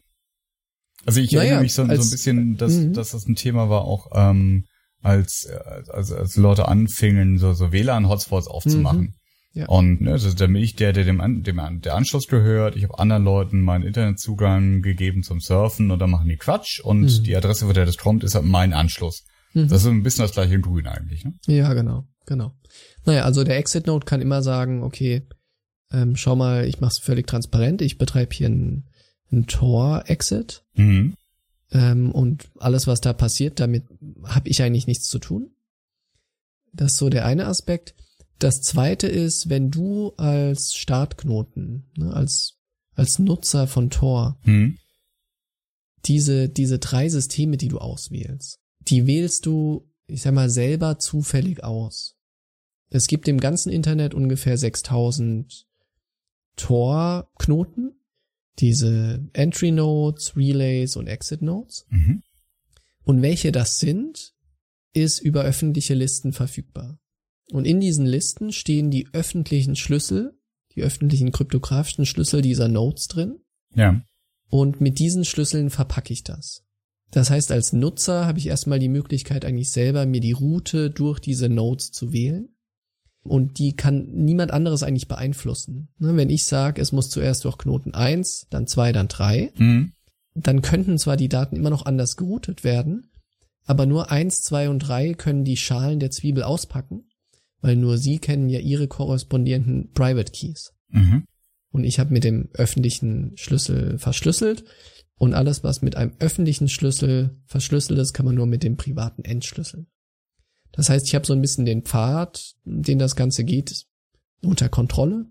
[1.05, 2.93] Also ich Naja, erinnere mich so, so ein als- bisschen, dass, Mhm.
[2.93, 4.65] dass das ein Thema war auch, ähm,
[5.01, 5.55] als, äh,
[5.89, 9.01] als, als Leute anfingen, so, so WLAN-Hotspots aufzumachen.
[9.01, 9.13] Mhm.
[9.53, 9.65] Ja.
[9.67, 12.75] Und ne, also da bin ich der, der dem, An dem An der Anschluss gehört.
[12.77, 17.01] Ich habe anderen Leuten meinen Internetzugang gegeben zum Surfen und dann machen die Quatsch und
[17.01, 17.23] Mhm.
[17.23, 19.25] die Adresse, von der das kommt, ist halt mein Anschluss.
[19.53, 19.67] Mhm.
[19.67, 21.25] Das ist ein bisschen das gleiche in Grün eigentlich.
[21.25, 21.33] Ne?
[21.47, 22.53] Ja, genau, genau.
[23.05, 25.23] Naja, also der Exit Node kann immer sagen, okay,
[25.91, 28.87] ähm, schau mal, ich mache es völlig transparent, ich betreibe hier ein,
[29.33, 31.15] ein Tor-Exit Mhm.
[31.73, 33.83] ähm, und alles, was da passiert, damit
[34.23, 35.49] habe ich eigentlich nichts zu tun.
[36.71, 37.95] Das ist so der eine Aspekt.
[38.41, 42.57] Das zweite ist, wenn du als Startknoten, ne, als,
[42.95, 44.79] als Nutzer von Tor Mhm.
[46.05, 51.63] diese, diese drei Systeme, die du auswählst, die wählst du, ich sag mal, selber zufällig
[51.63, 52.17] aus.
[52.89, 55.67] Es gibt im ganzen Internet ungefähr 6000
[56.55, 57.91] Tor-Knoten,
[58.57, 61.85] diese Entry Nodes, Relays und Exit Nodes.
[61.89, 62.23] Mhm.
[63.03, 64.33] Und welche das sind,
[64.93, 66.97] ist über öffentliche Listen verfügbar.
[67.51, 70.37] Und in diesen Listen stehen die öffentlichen Schlüssel,
[70.75, 73.39] die öffentlichen kryptografischen Schlüssel dieser Nodes drin.
[73.75, 74.01] Ja.
[74.49, 76.63] Und mit diesen Schlüsseln verpacke ich das.
[77.11, 81.19] Das heißt, als Nutzer habe ich erstmal die Möglichkeit, eigentlich selber mir die Route durch
[81.19, 82.49] diese Nodes zu wählen.
[83.23, 85.89] Und die kann niemand anderes eigentlich beeinflussen.
[85.99, 89.91] Ne, Wenn ich sage, es muss zuerst durch Knoten 1, dann 2, dann 3, Mhm.
[90.33, 93.11] dann könnten zwar die Daten immer noch anders geroutet werden,
[93.65, 97.03] aber nur 1, 2 und 3 können die Schalen der Zwiebel auspacken,
[97.61, 100.73] weil nur sie kennen ja ihre korrespondierenden Private Keys.
[100.89, 101.25] Mhm.
[101.71, 104.65] Und ich habe mit dem öffentlichen Schlüssel verschlüsselt.
[105.15, 109.23] Und alles, was mit einem öffentlichen Schlüssel verschlüsselt ist, kann man nur mit dem privaten
[109.23, 109.87] entschlüsseln.
[110.71, 113.85] Das heißt, ich habe so ein bisschen den Pfad, den das Ganze geht,
[114.41, 115.27] unter Kontrolle.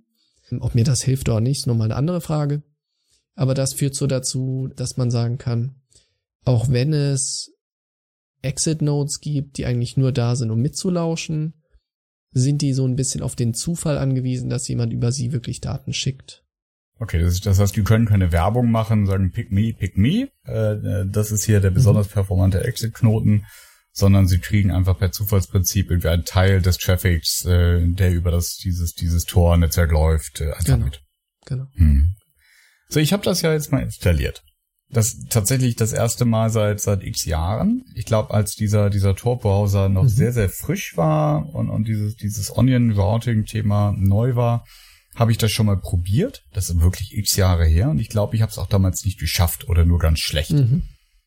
[0.60, 2.62] Ob mir das hilft oder nicht, ist nochmal eine andere Frage.
[3.34, 5.76] Aber das führt so dazu, dass man sagen kann,
[6.44, 7.52] auch wenn es
[8.42, 11.54] Exit-Nodes gibt, die eigentlich nur da sind, um mitzulauschen,
[12.32, 15.92] sind die so ein bisschen auf den Zufall angewiesen, dass jemand über sie wirklich Daten
[15.92, 16.44] schickt.
[16.98, 20.28] Okay, das, das heißt, die können keine Werbung machen, sagen pick me, pick me.
[20.44, 23.46] Äh, das ist hier der besonders performante Exit-Knoten,
[23.92, 28.56] sondern sie kriegen einfach per Zufallsprinzip irgendwie einen Teil des Traffics, äh, der über das
[28.56, 30.84] dieses dieses Tor-Netzwerk läuft, äh, einfach Genau.
[30.84, 31.02] mit.
[31.46, 31.66] Genau.
[31.74, 32.14] Hm.
[32.88, 34.44] So, ich habe das ja jetzt mal installiert.
[34.92, 37.84] Das tatsächlich das erste Mal seit seit x Jahren.
[37.94, 40.08] Ich glaube, als dieser dieser Tor-Browser noch Mhm.
[40.08, 44.64] sehr sehr frisch war und und dieses dieses Onion-Routing-Thema neu war,
[45.14, 46.42] habe ich das schon mal probiert.
[46.52, 49.18] Das ist wirklich x Jahre her und ich glaube, ich habe es auch damals nicht
[49.18, 50.82] geschafft oder nur ganz schlecht, Mhm.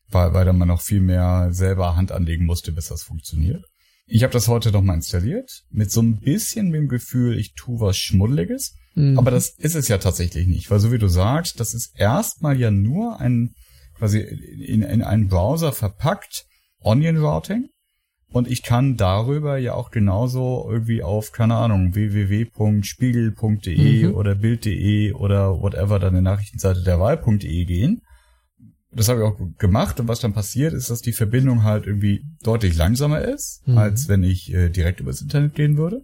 [0.08, 3.64] weil weil da man noch viel mehr selber Hand anlegen musste, bis das funktioniert.
[4.06, 7.80] Ich habe das heute noch mal installiert mit so ein bisschen dem Gefühl, ich tu
[7.80, 8.74] was Schmuddeliges.
[8.94, 9.18] Mhm.
[9.18, 12.58] Aber das ist es ja tatsächlich nicht, weil so wie du sagst, das ist erstmal
[12.60, 13.54] ja nur ein
[13.94, 16.44] quasi in, in einen Browser verpackt
[16.80, 17.68] Onion Routing
[18.30, 24.14] und ich kann darüber ja auch genauso irgendwie auf keine Ahnung www.spiegel.de Mhm.
[24.14, 28.00] oder bild.de oder whatever dann eine Nachrichtenseite der Wahl.de gehen.
[28.96, 32.24] Das habe ich auch gemacht und was dann passiert ist, dass die Verbindung halt irgendwie
[32.42, 33.78] deutlich langsamer ist, Mhm.
[33.78, 36.02] als wenn ich äh, direkt übers Internet gehen würde.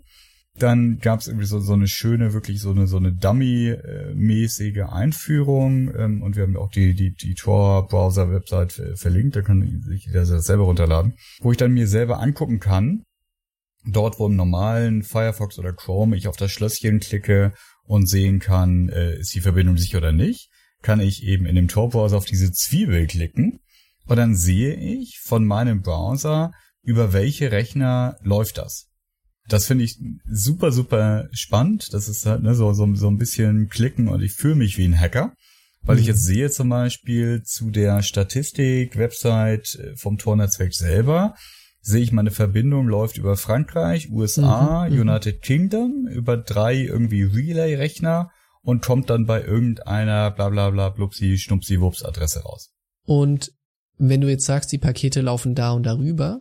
[0.59, 5.95] Dann gab es irgendwie so, so eine schöne, wirklich so eine so eine Dummy-mäßige Einführung
[5.97, 10.25] ähm, und wir haben auch die die die Tor-Browser-Website ver- verlinkt, da kann sich jeder
[10.27, 13.05] selber runterladen, wo ich dann mir selber angucken kann,
[13.87, 17.53] dort wo im normalen Firefox oder Chrome ich auf das Schlösschen klicke
[17.85, 20.50] und sehen kann, äh, ist die Verbindung sicher oder nicht,
[20.83, 23.61] kann ich eben in dem Tor-Browser auf diese Zwiebel klicken
[24.07, 26.53] und dann sehe ich von meinem Browser,
[26.83, 28.87] über welche Rechner läuft das.
[29.49, 29.99] Das finde ich
[30.31, 31.93] super, super spannend.
[31.93, 34.85] Das ist halt ne, so, so, so ein bisschen klicken und ich fühle mich wie
[34.87, 35.35] ein Hacker,
[35.83, 36.11] weil ich Mhm.
[36.11, 41.35] jetzt sehe zum Beispiel zu der Statistik-Website äh, vom Tor-Netzwerk selber,
[41.81, 45.01] sehe ich, meine Verbindung läuft über Frankreich, USA, Mhm, mhm.
[45.01, 48.31] United Kingdom, über drei irgendwie Relay-Rechner
[48.63, 52.71] und kommt dann bei irgendeiner bla bla bla blupsi schnupsi wups Adresse raus.
[53.07, 53.53] Und
[53.99, 56.41] wenn du jetzt sagst, die Pakete laufen da und darüber,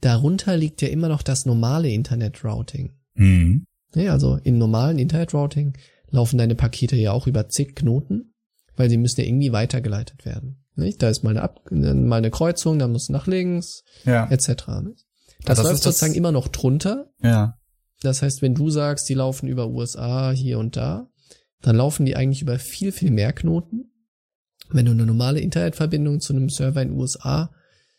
[0.00, 2.94] darunter liegt ja immer noch das normale Internet-Routing.
[3.14, 3.64] Mhm.
[3.94, 5.76] Ja, also im normalen Internet-Routing
[6.10, 8.34] laufen deine Pakete ja auch über zig Knoten,
[8.76, 10.64] weil sie müssen ja irgendwie weitergeleitet werden.
[10.76, 11.02] Nicht?
[11.02, 14.26] Da ist mal eine, Ab mal eine Kreuzung, da muss nach links, Ja.
[14.30, 14.48] etc.
[14.82, 15.04] Nicht?
[15.44, 17.10] Das, das läuft ist das- sozusagen immer noch drunter.
[17.22, 17.58] Ja.
[18.00, 21.08] Das heißt, wenn du sagst, die laufen über USA hier und da,
[21.64, 23.90] dann laufen die eigentlich über viel, viel mehr Knoten.
[24.68, 27.54] Wenn du eine normale Internetverbindung zu einem Server in den USA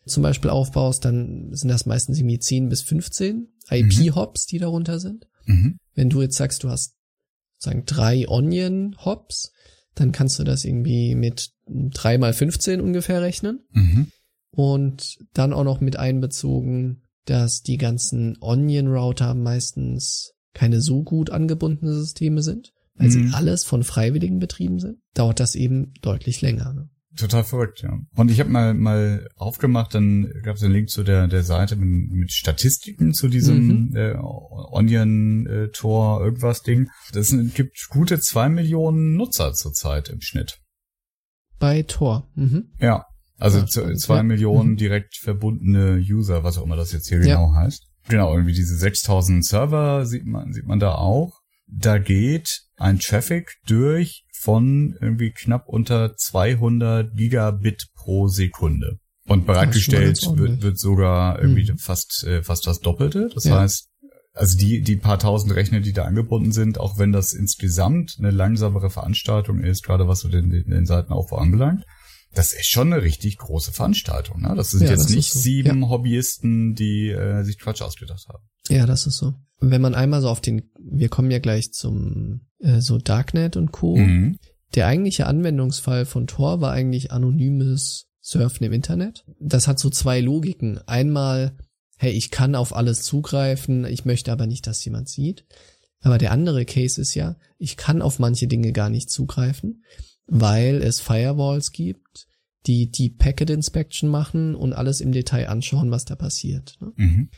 [0.05, 5.27] zum Beispiel aufbaust, dann sind das meistens irgendwie 10 bis 15 IP-Hops, die darunter sind.
[5.45, 5.79] Mhm.
[5.95, 6.95] Wenn du jetzt sagst, du hast
[7.57, 9.51] sozusagen drei Onion-Hops,
[9.95, 13.65] dann kannst du das irgendwie mit drei mal 15 ungefähr rechnen.
[13.71, 14.11] Mhm.
[14.51, 21.95] Und dann auch noch mit einbezogen, dass die ganzen Onion-Router meistens keine so gut angebundene
[21.95, 23.11] Systeme sind, weil Mhm.
[23.11, 26.73] sie alles von Freiwilligen betrieben sind, dauert das eben deutlich länger.
[26.73, 26.89] Ne?
[27.17, 27.97] Total verrückt, ja.
[28.15, 31.77] Und ich habe mal mal aufgemacht, dann gab es einen Link zu der der Seite
[31.77, 33.95] mit, mit Statistiken zu diesem Mhm.
[33.95, 36.89] äh, Onion äh, Tor irgendwas Ding.
[37.13, 40.59] Das sind, gibt gute zwei Millionen Nutzer zurzeit im Schnitt.
[41.59, 42.27] Bei Tor.
[42.35, 42.65] Mhm.
[42.79, 43.05] Ja,
[43.37, 44.23] also Ja, z- spannend, zwei ja.
[44.23, 44.77] Millionen Mhm.
[44.77, 47.35] direkt verbundene User, was auch immer das jetzt hier Ja.
[47.37, 47.87] genau heißt.
[48.09, 51.39] Genau, irgendwie diese 6000 Server sieht man sieht man da auch.
[51.67, 58.99] Da geht ein Traffic durch von irgendwie knapp unter 200 Gigabit pro Sekunde.
[59.27, 61.77] Und bereitgestellt wird, wird sogar irgendwie Mhm.
[61.79, 63.29] fast äh, fast das Doppelte.
[63.33, 63.59] Das Ja.
[63.61, 63.87] heißt,
[64.33, 68.29] also die die paar tausend Rechner, die da angebunden sind, auch wenn das insgesamt eine
[68.29, 71.85] langsamere Veranstaltung ist, gerade was so den, den, den Seitenaufbau anbelangt,
[72.35, 74.41] das ist schon eine richtig große Veranstaltung.
[74.41, 74.53] Ne?
[74.55, 75.39] Das sind Ja, jetzt das nicht so.
[75.39, 78.43] sieben Hobbyisten, die äh, sich Quatsch ausgedacht haben.
[78.69, 79.33] Ja, das ist so.
[79.59, 83.71] Wenn man einmal so auf den, wir kommen ja gleich zum äh, so Darknet und
[83.71, 83.95] Co.
[83.95, 84.37] Mhm.
[84.75, 89.23] Der eigentliche Anwendungsfall von Tor war eigentlich anonymes Surfen im Internet.
[89.39, 90.79] Das hat so zwei Logiken.
[90.87, 91.55] Einmal,
[91.97, 95.45] hey, ich kann auf alles zugreifen, ich möchte aber nicht, dass jemand sieht.
[96.01, 99.83] Aber der andere Case ist ja, ich kann auf manche Dinge gar nicht zugreifen,
[100.27, 102.27] weil es Firewalls gibt,
[102.65, 106.77] die die Packet Inspection machen und alles im Detail anschauen, was da passiert.
[106.79, 106.93] ne?
[106.95, 107.29] Mhm.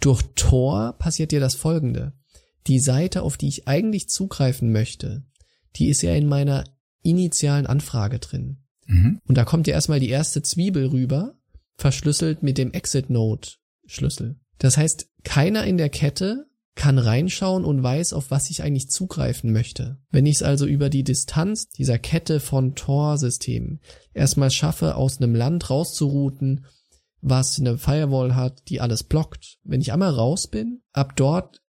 [0.00, 2.12] Durch Tor passiert dir das folgende.
[2.66, 5.24] Die Seite, auf die ich eigentlich zugreifen möchte,
[5.76, 6.64] die ist ja in meiner
[7.02, 8.64] initialen Anfrage drin.
[8.86, 9.20] Mhm.
[9.26, 11.38] Und da kommt ja erstmal die erste Zwiebel rüber,
[11.76, 14.40] verschlüsselt mit dem Exit-Node-Schlüssel.
[14.58, 19.52] Das heißt, keiner in der Kette kann reinschauen und weiß, auf was ich eigentlich zugreifen
[19.52, 19.98] möchte.
[20.10, 23.80] Wenn ich es also über die Distanz dieser Kette von Tor-Systemen
[24.14, 26.64] erstmal schaffe, aus einem Land rauszurouten,
[27.20, 29.58] was eine Firewall hat, die alles blockt.
[29.64, 31.62] Wenn ich einmal raus bin, ab dort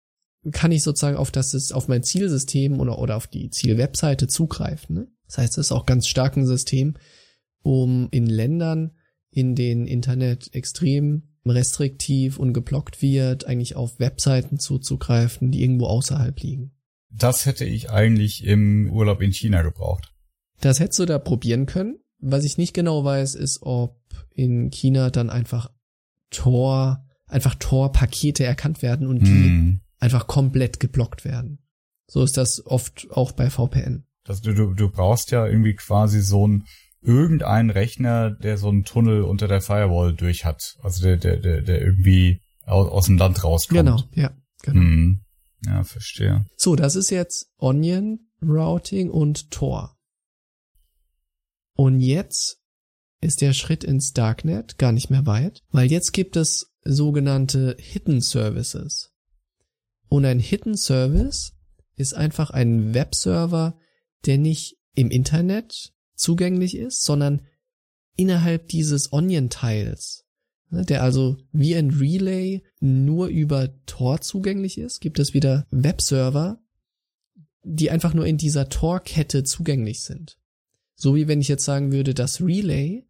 [0.51, 4.95] kann ich sozusagen auf das auf mein Zielsystem oder, oder auf die Zielwebseite zugreifen.
[4.95, 5.07] Ne?
[5.27, 6.95] Das heißt, es ist auch ganz stark ein System,
[7.61, 8.91] um in Ländern,
[9.29, 16.39] in denen Internet extrem restriktiv und geblockt wird, eigentlich auf Webseiten zuzugreifen, die irgendwo außerhalb
[16.39, 16.71] liegen.
[17.09, 20.13] Das hätte ich eigentlich im Urlaub in China gebraucht.
[20.61, 21.97] Das hättest du da probieren können.
[22.19, 23.99] Was ich nicht genau weiß, ist, ob
[24.35, 25.71] in China dann einfach
[26.29, 29.81] Tor, einfach Tor-Pakete erkannt werden und die Mhm.
[29.99, 31.59] einfach komplett geblockt werden.
[32.07, 34.05] So ist das oft auch bei VPN.
[34.23, 36.65] Das, du, du brauchst ja irgendwie quasi so ein
[37.01, 40.77] irgendein Rechner, der so einen Tunnel unter der Firewall durch hat.
[40.81, 43.79] Also der, der, der, der irgendwie aus, aus dem Land rauskommt.
[43.79, 44.31] Genau, ja,
[44.61, 44.79] genau.
[44.79, 45.21] Mhm.
[45.65, 46.45] Ja, verstehe.
[46.57, 49.97] So, das ist jetzt Onion Routing und Tor.
[51.73, 52.59] Und jetzt
[53.21, 58.21] ist der Schritt ins Darknet gar nicht mehr weit, weil jetzt gibt es sogenannte Hidden
[58.21, 59.11] Services.
[60.07, 61.53] Und ein Hidden Service
[61.95, 63.77] ist einfach ein Webserver,
[64.25, 67.41] der nicht im Internet zugänglich ist, sondern
[68.15, 70.25] innerhalb dieses Onion-Teils,
[70.69, 76.59] ne, der also wie ein Relay nur über Tor zugänglich ist, gibt es wieder Webserver,
[77.63, 80.37] die einfach nur in dieser Tor-Kette zugänglich sind.
[80.95, 83.05] So wie wenn ich jetzt sagen würde, das Relay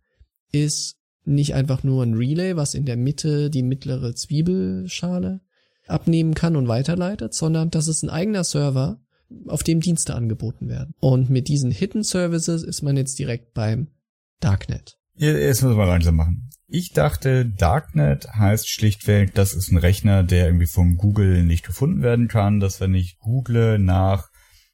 [0.51, 5.41] ist nicht einfach nur ein Relay, was in der Mitte die mittlere Zwiebelschale
[5.87, 8.99] abnehmen kann und weiterleitet, sondern das ist ein eigener Server,
[9.47, 10.93] auf dem Dienste angeboten werden.
[10.99, 13.87] Und mit diesen Hidden Services ist man jetzt direkt beim
[14.39, 14.97] Darknet.
[15.15, 16.49] Jetzt müssen wir langsam machen.
[16.67, 22.01] Ich dachte, Darknet heißt schlichtweg, das ist ein Rechner, der irgendwie von Google nicht gefunden
[22.01, 24.29] werden kann, dass wenn ich google nach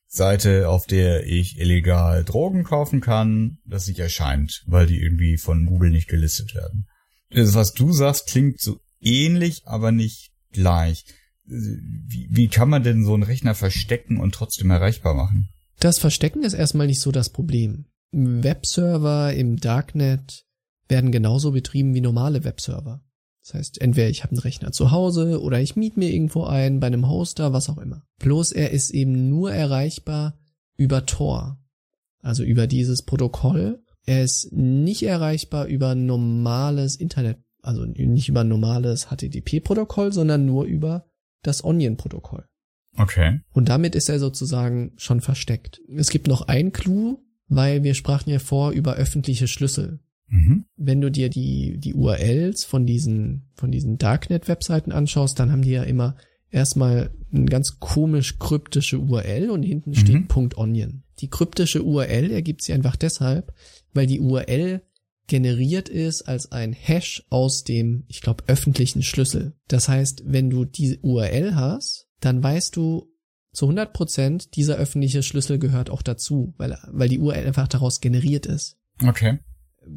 [0.07, 5.65] Seite, auf der ich illegal Drogen kaufen kann, das nicht erscheint, weil die irgendwie von
[5.65, 6.87] Google nicht gelistet werden.
[7.29, 11.03] Das, was du sagst, klingt so ähnlich, aber nicht gleich.
[11.47, 15.49] Wie, wie kann man denn so einen Rechner verstecken und trotzdem erreichbar machen?
[15.79, 17.85] Das Verstecken ist erstmal nicht so das Problem.
[18.11, 20.45] Webserver im Darknet
[20.89, 23.01] werden genauso betrieben wie normale Webserver.
[23.43, 26.81] Das heißt, entweder ich habe einen Rechner zu Hause oder ich miete mir irgendwo ein
[26.81, 28.03] bei einem Hoster, was auch immer.
[28.19, 30.37] Bloß er ist eben nur erreichbar
[30.75, 31.57] über Tor.
[32.21, 39.07] Also über dieses Protokoll Er ist nicht erreichbar über normales Internet, also nicht über normales
[39.07, 41.06] HTTP-Protokoll, sondern nur über
[41.43, 42.45] das Onion-Protokoll.
[42.97, 43.41] Okay.
[43.51, 45.81] Und damit ist er sozusagen schon versteckt.
[45.95, 49.99] Es gibt noch ein Clou, weil wir sprachen ja vor über öffentliche Schlüssel.
[50.29, 50.65] Mhm.
[50.75, 55.71] Wenn du dir die, die URLs von diesen, von diesen Darknet-Webseiten anschaust, dann haben die
[55.71, 56.17] ja immer
[56.49, 60.49] erstmal eine ganz komisch kryptische URL und hinten steht Mhm.
[60.55, 61.03] .onion.
[61.19, 63.53] Die kryptische URL ergibt sie einfach deshalb,
[63.93, 64.81] weil die URL
[65.27, 69.53] generiert ist als ein Hash aus dem, ich glaube, öffentlichen Schlüssel.
[69.67, 73.11] Das heißt, wenn du die URL hast, dann weißt du
[73.51, 78.01] zu 100 Prozent, dieser öffentliche Schlüssel gehört auch dazu, weil, weil die URL einfach daraus
[78.01, 79.39] generiert ist Okay.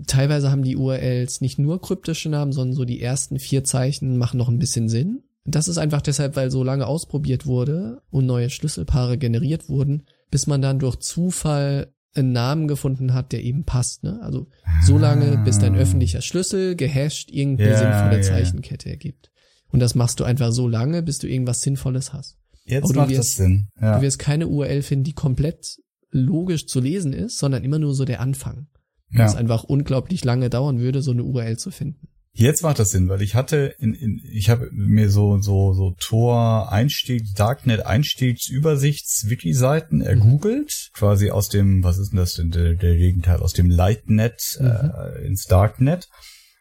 [0.06, 4.38] teilweise haben die URLs nicht nur kryptische Namen, sondern so die ersten vier Zeichen machen
[4.38, 5.22] noch ein bisschen Sinn.
[5.44, 10.46] Das ist einfach deshalb, weil so lange ausprobiert wurde und neue Schlüsselpaare generiert wurden, bis
[10.46, 14.02] man dann durch Zufall einen Namen gefunden hat, der eben passt.
[14.02, 14.18] Ne?
[14.22, 14.48] Also
[14.82, 18.22] so lange, bis dein öffentlicher Schlüssel gehasht irgendeine Ja, sinnvolle ja.
[18.22, 19.30] Zeichenkette ergibt.
[19.68, 22.36] Und das machst du einfach so lange, bis du irgendwas Sinnvolles hast.
[22.64, 23.68] Jetzt Aber du macht das wirst- Sinn.
[23.80, 23.96] Ja.
[23.96, 25.76] Du wirst keine URL finden, die komplett
[26.10, 28.66] logisch zu lesen ist, sondern immer nur so der Anfang.
[29.10, 29.24] ja.
[29.26, 32.08] Es einfach unglaublich lange dauern würde, so eine URL zu finden.
[32.40, 35.94] Jetzt macht das Sinn, weil ich hatte in, in ich habe mir so so so
[36.00, 42.50] Tor Einstieg Darknet Einstiegsübersichts Wiki Seiten ergoogelt, quasi aus dem was ist denn das denn
[42.50, 46.08] der, der Gegenteil aus dem Lightnet äh, ins Darknet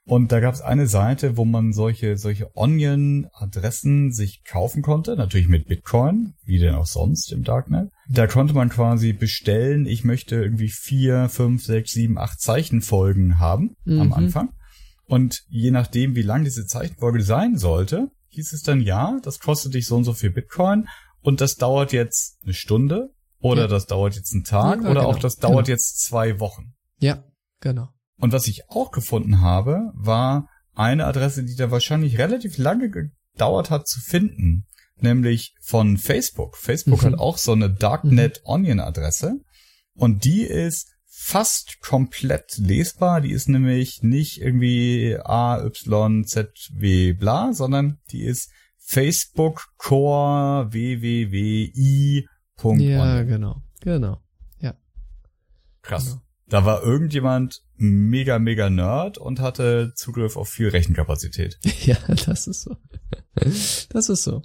[0.03, 5.15] und da gab es eine Seite, wo man solche solche Onion Adressen sich kaufen konnte,
[5.15, 7.89] natürlich mit Bitcoin, wie denn auch sonst im Darknet.
[8.09, 13.75] Da konnte man quasi bestellen, ich möchte irgendwie vier, fünf, sechs, sieben, acht Zeichenfolgen haben
[13.85, 14.13] am Mhm.
[14.13, 14.49] Anfang.
[15.09, 19.73] Und je nachdem, wie lang diese Zeichenfolge sein sollte, hieß es dann, ja, das kostet
[19.73, 20.87] dich so und so viel Bitcoin
[21.21, 23.67] und das dauert jetzt eine Stunde oder Ja.
[23.67, 25.73] das dauert jetzt einen Tag Ja, oder genau, auch das dauert genau.
[25.75, 26.73] jetzt zwei Wochen.
[26.99, 27.23] Ja,
[27.59, 27.89] genau.
[28.17, 33.69] Und was ich auch gefunden habe, war eine Adresse, die da wahrscheinlich relativ lange gedauert
[33.71, 36.55] hat zu finden, nämlich von Facebook.
[36.57, 37.05] Facebook Mhm.
[37.07, 39.37] hat auch so eine Darknet Onion Adresse
[39.95, 40.91] und die ist
[41.21, 43.19] fast komplett lesbar.
[43.21, 50.71] Die ist nämlich nicht irgendwie A, Y, Z, W, bla, sondern die ist Facebook Core
[50.71, 52.25] wwwi.
[52.63, 53.61] Ja, genau.
[53.81, 54.21] Genau.
[54.59, 54.75] Ja.
[55.81, 56.05] Krass.
[56.05, 56.21] Genau.
[56.47, 61.59] Da war irgendjemand mega, mega Nerd und hatte Zugriff auf viel Rechenkapazität.
[61.85, 62.77] Ja, das ist so.
[63.35, 64.41] Das ist so.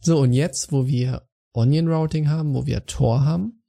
[0.00, 3.64] So, und jetzt, wo wir Onion Routing haben, wo wir Tor haben,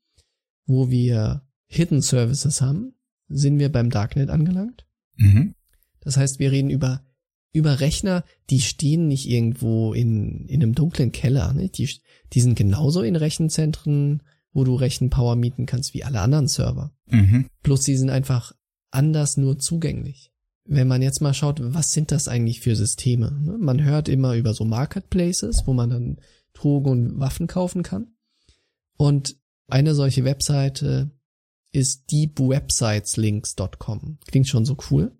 [0.68, 2.94] wo wir Hidden Services haben,
[3.28, 4.86] sind wir beim Darknet angelangt.
[5.18, 5.56] Mhm.
[6.02, 7.04] Das heißt, wir reden über,
[7.52, 11.54] über Rechner, die stehen nicht irgendwo in, in einem dunklen Keller.
[11.54, 11.70] Ne?
[11.70, 11.90] Die,
[12.34, 14.22] die sind genauso in Rechenzentren,
[14.54, 16.96] wo du Rechenpower mieten kannst wie alle anderen Server.
[17.08, 17.48] Mhm.
[17.64, 18.54] Bloß sie sind einfach
[18.92, 20.32] anders nur zugänglich.
[20.68, 23.32] Wenn man jetzt mal schaut, was sind das eigentlich für Systeme?
[23.32, 23.58] ne?
[23.60, 26.18] Man hört immer über so Marketplaces, wo man dann
[26.54, 28.08] Drogen und Waffen kaufen kann.
[28.98, 29.38] Und
[29.68, 31.12] eine solche Webseite
[31.76, 34.18] ist deepwebsiteslinks.com.
[34.28, 35.12] Klingt schon so cool.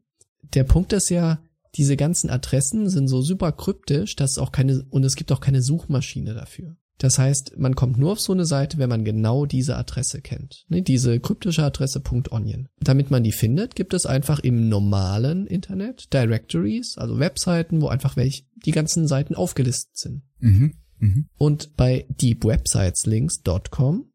[0.54, 1.40] Der Punkt ist ja,
[1.76, 5.62] diese ganzen Adressen sind so super kryptisch, dass auch keine, und es gibt auch keine
[5.62, 6.76] Suchmaschine dafür.
[6.98, 10.64] Das heißt, man kommt nur auf so eine Seite, wenn man genau diese Adresse kennt.
[10.70, 12.02] Ne, diese kryptische Adresse
[12.32, 12.70] .onion.
[12.80, 18.16] Damit man die findet, gibt es einfach im normalen Internet Directories, also Webseiten, wo einfach
[18.16, 20.22] welche, die ganzen Seiten aufgelistet sind.
[20.40, 20.76] Mhm.
[21.00, 21.28] Mhm.
[21.38, 24.06] Und bei deepwebsiteslinks.com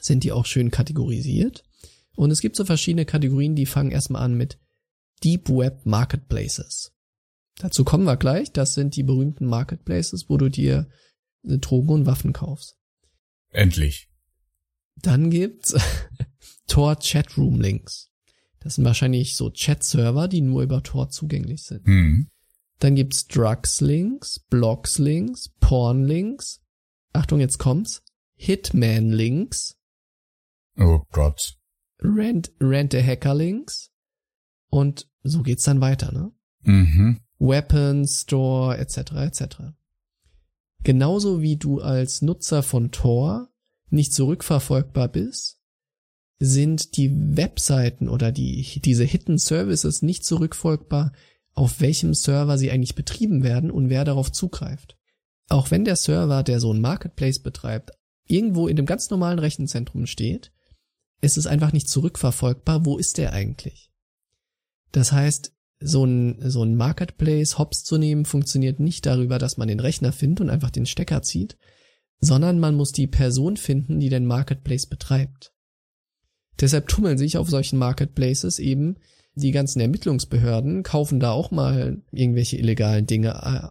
[0.00, 1.64] sind die auch schön kategorisiert.
[2.14, 4.58] Und es gibt so verschiedene Kategorien, die fangen erstmal an mit
[5.22, 6.92] Deep Web Marketplaces.
[7.58, 8.52] Dazu kommen wir gleich.
[8.52, 10.88] Das sind die berühmten Marketplaces, wo du dir
[11.42, 12.76] Drogen und Waffen kaufst.
[13.50, 14.08] Endlich.
[14.96, 15.74] Dann gibt's
[16.66, 18.10] Tor Chatroom Links.
[18.60, 21.86] Das sind wahrscheinlich so Chat-Server, die nur über Tor zugänglich sind.
[21.86, 22.28] Mhm.
[22.80, 26.60] Dann gibt's Drugs-Links, Blogs-Links, Porn-Links.
[27.12, 28.02] Achtung, jetzt kommt's.
[28.36, 29.77] Hitman-Links,
[30.78, 31.56] Oh Gott.
[32.00, 33.90] Rent, Rent-a-Hacker-Links.
[34.70, 36.32] Und so geht's dann weiter, ne?
[36.62, 37.20] Mhm.
[37.38, 39.44] Weapons, Store, etc., etc.
[40.84, 43.48] Genauso wie du als Nutzer von Tor
[43.90, 45.58] nicht zurückverfolgbar bist,
[46.38, 51.12] sind die Webseiten oder die, diese Hidden Services nicht zurückfolgbar,
[51.54, 54.96] auf welchem Server sie eigentlich betrieben werden und wer darauf zugreift.
[55.48, 57.90] Auch wenn der Server, der so ein Marketplace betreibt,
[58.26, 60.52] irgendwo in dem ganz normalen Rechenzentrum steht,
[61.20, 63.90] ist es einfach nicht zurückverfolgbar, wo ist der eigentlich?
[64.92, 69.68] Das heißt, so ein, so ein Marketplace hops zu nehmen, funktioniert nicht darüber, dass man
[69.68, 71.56] den Rechner findet und einfach den Stecker zieht,
[72.20, 75.52] sondern man muss die Person finden, die den Marketplace betreibt.
[76.60, 78.96] Deshalb tummeln sich auf solchen Marketplaces eben
[79.34, 83.68] die ganzen Ermittlungsbehörden, kaufen da auch mal irgendwelche illegalen Dinge äh,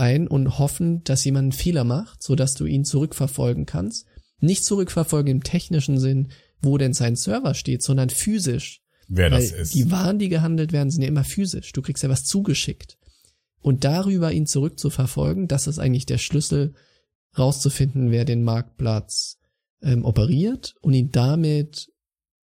[0.00, 4.06] ein und hoffen, dass jemand einen Fehler macht, sodass du ihn zurückverfolgen kannst.
[4.38, 6.28] Nicht zurückverfolgen im technischen Sinn,
[6.62, 8.80] wo denn sein Server steht, sondern physisch.
[9.08, 9.74] Wer Weil das ist.
[9.74, 11.72] Die Waren, die gehandelt werden, sind ja immer physisch.
[11.72, 12.96] Du kriegst ja was zugeschickt.
[13.62, 16.74] Und darüber ihn zurückzuverfolgen, das ist eigentlich der Schlüssel,
[17.36, 19.36] rauszufinden, wer den Marktplatz
[19.82, 21.88] ähm, operiert und ihn damit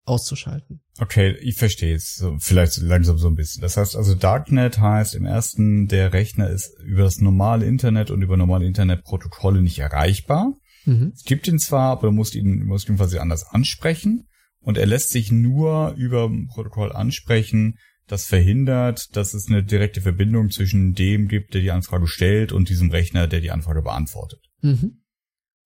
[0.05, 0.81] auszuschalten.
[0.99, 2.17] Okay, ich verstehe es.
[2.17, 3.63] So, vielleicht langsam so ein bisschen.
[3.63, 8.23] Das heißt also, Darknet heißt im ersten, der Rechner ist über das normale Internet und
[8.23, 10.53] über normale Internetprotokolle nicht erreichbar.
[10.85, 11.13] Mhm.
[11.15, 14.29] Es gibt ihn zwar, aber du musst ihn, musst ihn quasi anders ansprechen.
[14.61, 20.01] Und er lässt sich nur über ein Protokoll ansprechen, das verhindert, dass es eine direkte
[20.01, 24.41] Verbindung zwischen dem gibt, der die Anfrage stellt und diesem Rechner, der die Anfrage beantwortet.
[24.61, 25.03] Mhm.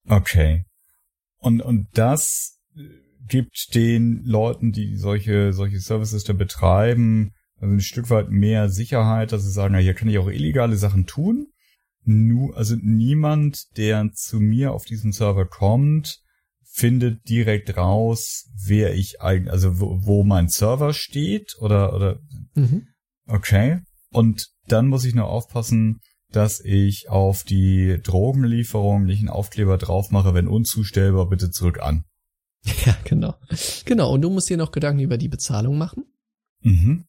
[0.06, 0.64] Okay.
[1.38, 2.58] Und, und das
[3.26, 9.32] gibt den Leuten, die solche, solche Services da betreiben, also ein Stück weit mehr Sicherheit,
[9.32, 11.48] dass sie sagen, ja, hier kann ich auch illegale Sachen tun.
[12.08, 16.20] Nur, also niemand, der zu mir auf diesen Server kommt,
[16.62, 22.20] findet direkt raus, wer ich eigentlich, also wo, wo mein Server steht oder, oder,
[22.54, 22.86] Mhm.
[23.26, 23.80] okay.
[24.10, 26.00] Und dann muss ich nur aufpassen,
[26.30, 32.04] dass ich auf die Drogenlieferung nicht einen Aufkleber drauf mache, wenn unzustellbar, bitte zurück an.
[32.84, 33.34] Ja, genau.
[33.84, 34.12] Genau.
[34.12, 36.04] Und du musst dir noch Gedanken über die Bezahlung machen.
[36.62, 37.04] Mhm.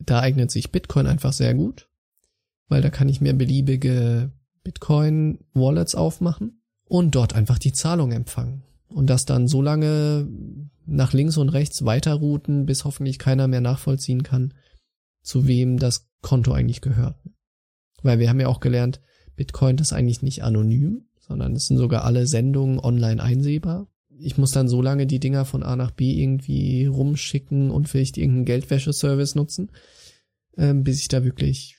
[0.00, 1.88] Da eignet sich Bitcoin einfach sehr gut,
[2.68, 4.32] weil da kann ich mir beliebige
[4.68, 8.64] Bitcoin-Wallets aufmachen und dort einfach die Zahlung empfangen.
[8.88, 10.28] Und das dann so lange
[10.84, 14.52] nach links und rechts weiterrouten, bis hoffentlich keiner mehr nachvollziehen kann,
[15.22, 17.16] zu wem das Konto eigentlich gehört.
[18.02, 19.00] Weil wir haben ja auch gelernt,
[19.36, 23.88] Bitcoin ist eigentlich nicht anonym, sondern es sind sogar alle Sendungen online einsehbar.
[24.18, 28.18] Ich muss dann so lange die Dinger von A nach B irgendwie rumschicken und vielleicht
[28.18, 29.70] irgendeinen Geldwäscheservice nutzen,
[30.58, 31.77] ähm, bis ich da wirklich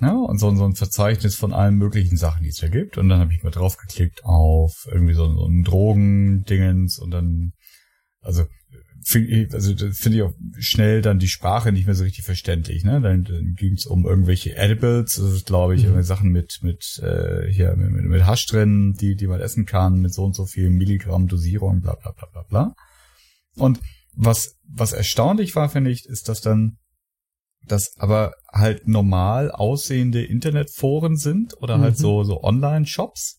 [0.00, 2.96] Ja, und so, so ein Verzeichnis von allen möglichen Sachen, die es da gibt.
[2.96, 7.52] Und dann habe ich mal draufgeklickt auf irgendwie so, so ein Drogendingens und dann,
[8.22, 8.46] also
[9.52, 12.84] also das finde ich auch schnell dann die Sprache nicht mehr so richtig verständlich.
[12.84, 13.00] Ne?
[13.00, 15.88] Dann, dann ging es um irgendwelche Edibles, das ist glaube ich Mhm.
[15.88, 20.00] irgendwie Sachen mit mit äh, hier mit, mit, Hasch drin, die die man essen kann,
[20.00, 22.74] mit so und so viel Milligramm Dosierung, bla bla bla bla bla.
[23.56, 23.80] Und
[24.14, 26.76] was was erstaunlich war, finde ich, ist, dass dann
[27.66, 32.02] das aber halt normal aussehende Internetforen sind oder halt Mhm.
[32.02, 33.38] so so Online-Shops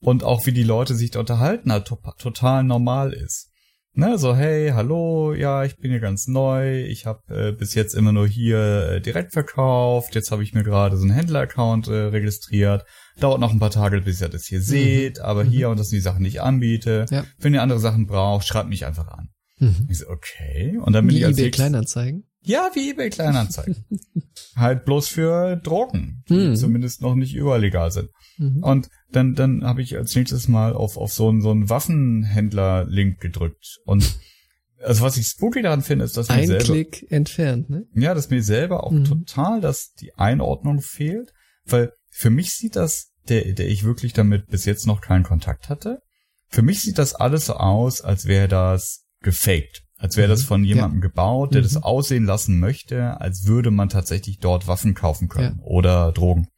[0.00, 3.49] und auch wie die Leute sich da unterhalten halt to total normal ist.
[3.92, 7.92] Ne, so hey, hallo, ja, ich bin hier ganz neu, ich habe äh, bis jetzt
[7.94, 11.92] immer nur hier äh, direkt verkauft, jetzt habe ich mir gerade so einen Händler-Account äh,
[12.04, 12.84] registriert,
[13.18, 15.48] dauert noch ein paar Tage, bis ihr das hier seht, aber Mhm.
[15.50, 17.06] hier und das sind die Sachen, die ich anbiete.
[17.10, 17.24] Ja.
[17.38, 19.30] Wenn ihr andere Sachen braucht, schreibt mich einfach an.
[19.58, 19.88] Mhm.
[19.90, 22.24] Ich so, okay, und dann bin Wie ich als eBay Kleinanzeigen.
[22.42, 23.84] Ja, wie eBay Kleinanzeigen.
[24.56, 26.54] halt bloß für Drogen, die Mhm.
[26.54, 28.08] zumindest noch nicht überall legal sind.
[28.40, 28.62] Mhm.
[28.62, 33.20] Und dann, dann habe ich als nächstes mal auf, auf so einen, so einen Waffenhändler-Link
[33.20, 33.78] gedrückt.
[33.84, 34.18] Und
[34.82, 37.84] also was ich spooky daran finde, ist, dass mir Ein selber, Klick entfernt, ne?
[37.94, 39.04] ja, dass mir selber auch Mhm.
[39.04, 41.32] total, dass die Einordnung fehlt,
[41.66, 45.68] weil für mich sieht das, der, der ich wirklich damit bis jetzt noch keinen Kontakt
[45.68, 46.00] hatte,
[46.48, 49.82] für mich sieht das alles so aus, als wäre das gefaked.
[49.98, 50.46] Als wäre das Mhm.
[50.46, 51.64] von jemandem gebaut, der Mhm.
[51.64, 56.48] das aussehen lassen möchte, als würde man tatsächlich dort Waffen kaufen können oder Drogen.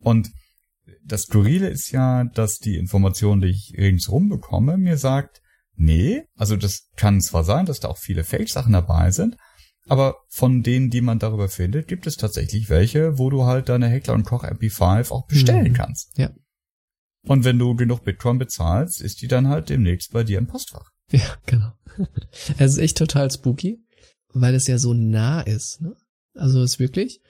[0.00, 0.30] Und
[1.04, 5.42] das Skurrile ist ja, dass die Information, die ich ringsrum bekomme, mir sagt,
[5.76, 9.36] nee, also das kann zwar sein, dass da auch viele Fake-Sachen dabei sind,
[9.86, 13.88] aber von denen, die man darüber findet, gibt es tatsächlich welche, wo du halt deine
[13.88, 15.74] Heckler und Koch MP5 auch bestellen Mhm.
[15.74, 16.16] kannst.
[16.16, 16.30] Ja.
[17.26, 20.90] Und wenn du genug Bitcoin bezahlst, ist die dann halt demnächst bei dir im Postfach.
[21.10, 21.72] Ja, genau.
[22.58, 23.78] Es ist echt total spooky,
[24.32, 25.80] weil es ja so nah ist.
[25.80, 25.94] Ne?
[26.34, 27.20] Also es ist wirklich,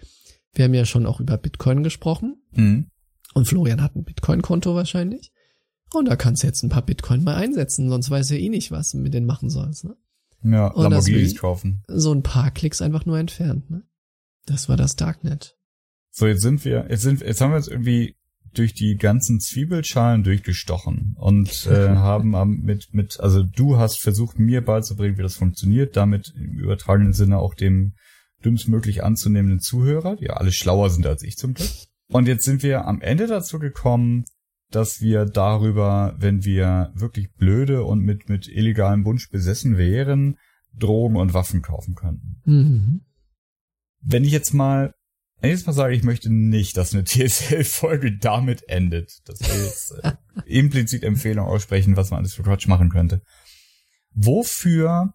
[0.53, 2.89] wir haben ja schon auch über Bitcoin gesprochen Mhm.
[3.35, 5.33] Und Florian hat ein Bitcoin-Konto wahrscheinlich.
[5.93, 8.71] Und da kannst du jetzt ein paar Bitcoin mal einsetzen, sonst weiß er eh nicht,
[8.71, 9.85] was du mit denen machen sollst.
[9.85, 9.97] Ne?
[10.43, 11.83] Ja, Und Lamborghinis kaufen.
[11.89, 13.71] So ein paar Klicks einfach nur entfernt.
[13.71, 13.83] Ne?
[14.47, 15.57] Das war das Darknet.
[16.11, 18.17] So, jetzt sind wir, jetzt sind, jetzt haben wir jetzt irgendwie
[18.53, 24.39] durch die ganzen Zwiebelschalen durchgestochen und äh, haben am- mit, mit, also du hast versucht,
[24.39, 27.95] mir beizubringen, wie das funktioniert, damit im übertragenen Sinne auch dem
[28.45, 31.69] dümmstmöglich anzunehmenden Zuhörer, die ja alle schlauer sind als ich zum Glück.
[32.09, 34.25] Und jetzt sind wir am Ende dazu gekommen,
[34.71, 40.37] dass wir darüber, wenn wir wirklich blöde und mit, mit illegalem Wunsch besessen wären,
[40.77, 43.03] Drogen und Waffen kaufen könnten Mhm.
[44.01, 44.93] wenn ich jetzt mal,
[45.41, 49.65] wenn ich jetzt mal sage, ich möchte nicht, dass eine TSL-Folge damit endet, dass wir
[49.65, 50.13] jetzt äh,
[50.47, 53.23] implizit Empfehlungen aussprechen, was man alles für Quatsch machen könnte.
[54.11, 55.15] Wofür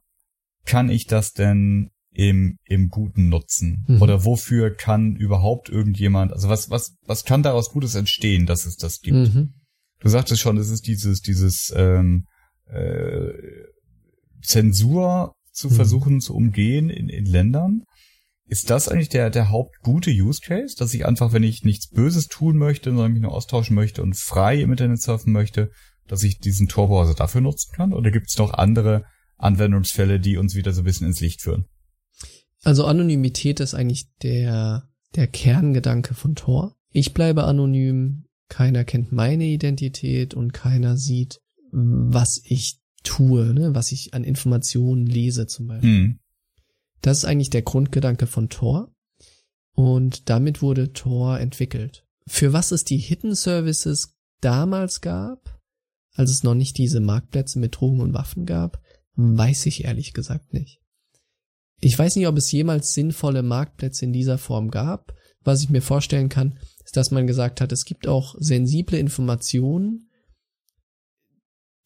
[0.66, 3.86] kann ich das denn im, im Guten nutzen?
[3.88, 4.02] Mhm.
[4.02, 8.76] Oder wofür kann überhaupt irgendjemand, also was, was, was kann daraus Gutes entstehen, dass es
[8.78, 9.34] das gibt?
[9.34, 9.54] Mhm.
[10.00, 12.26] Du sagtest schon, es ist dieses, dieses ähm,
[12.66, 13.32] äh,
[14.42, 15.74] Zensur zu Mhm.
[15.74, 17.84] versuchen zu umgehen in, in Ländern.
[18.48, 22.28] Ist das eigentlich der, der hauptgute Use Case, dass ich einfach, wenn ich nichts Böses
[22.28, 25.70] tun möchte, sondern mich nur austauschen möchte und frei im Internet surfen möchte,
[26.08, 27.94] dass ich diesen Tor-Browser dafür nutzen kann?
[27.94, 29.04] Oder gibt es noch andere
[29.38, 31.66] Anwendungsfälle, die uns wieder so ein bisschen ins Licht führen?
[32.64, 36.76] Also Anonymität ist eigentlich der, der Kerngedanke von Tor.
[36.92, 41.40] Ich bleibe anonym, keiner kennt meine Identität und keiner sieht,
[41.72, 43.76] was ich tue, ne?
[43.76, 45.90] was ich an Informationen lese zum Beispiel.
[45.90, 46.20] Hm.
[47.02, 48.94] Das ist eigentlich der Grundgedanke von Tor.
[49.74, 52.06] Und damit wurde Tor entwickelt.
[52.28, 55.60] Für was es die Hidden Services damals gab,
[56.14, 58.82] als es noch nicht diese Marktplätze mit Drogen und Waffen gab,
[59.16, 60.82] weiß ich ehrlich gesagt nicht.
[61.80, 65.14] Ich weiß nicht, ob es jemals sinnvolle Marktplätze in dieser Form gab.
[65.44, 70.10] Was ich mir vorstellen kann, ist, dass man gesagt hat, es gibt auch sensible Informationen,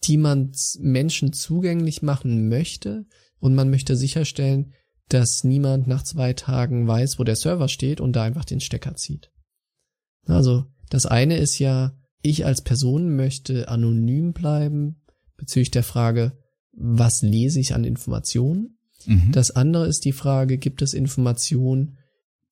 [0.04, 3.06] die man Menschen zugänglich machen möchte
[3.40, 4.74] und man möchte sicherstellen,
[5.10, 8.96] dass niemand nach zwei Tagen weiß, wo der Server steht und da einfach den Stecker
[8.96, 9.32] zieht.
[10.26, 15.02] Also, das eine ist ja, ich als Person möchte anonym bleiben
[15.38, 16.38] bezüglich der Frage,
[16.72, 18.78] was lese ich an Informationen?
[19.08, 19.32] Mhm.
[19.32, 21.98] Das andere ist die Frage, gibt es Informationen,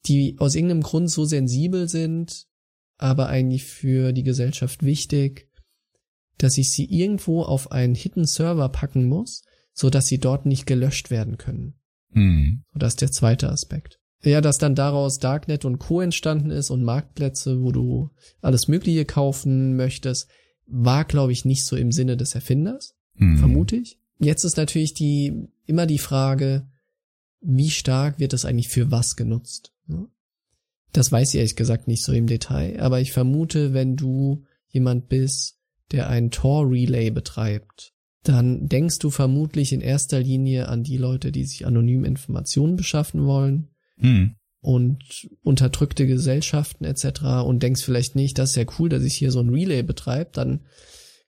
[0.05, 2.47] die aus irgendeinem Grund so sensibel sind,
[2.97, 5.47] aber eigentlich für die Gesellschaft wichtig,
[6.37, 9.43] dass ich sie irgendwo auf einen Hidden Server packen muss,
[9.73, 11.75] so dass sie dort nicht gelöscht werden können.
[12.11, 12.63] Hm.
[12.73, 13.99] Und das ist der zweite Aspekt.
[14.23, 16.01] Ja, dass dann daraus Darknet und Co.
[16.01, 18.11] entstanden ist und Marktplätze, wo du
[18.41, 20.29] alles Mögliche kaufen möchtest,
[20.67, 23.37] war, glaube ich, nicht so im Sinne des Erfinders Hm.
[23.37, 23.99] vermute ich.
[24.21, 26.67] Jetzt ist natürlich die, immer die Frage,
[27.41, 29.73] wie stark wird das eigentlich für was genutzt?
[30.93, 35.09] Das weiß ich ehrlich gesagt nicht so im Detail, aber ich vermute, wenn du jemand
[35.09, 35.57] bist,
[35.91, 37.93] der ein Tor-Relay betreibt,
[38.23, 43.25] dann denkst du vermutlich in erster Linie an die Leute, die sich anonym Informationen beschaffen
[43.25, 43.71] wollen
[44.01, 44.35] Hm.
[44.61, 47.43] und unterdrückte Gesellschaften etc.
[47.45, 50.31] und denkst vielleicht nicht, das ist ja cool, dass ich hier so ein Relay betreibe,
[50.33, 50.61] dann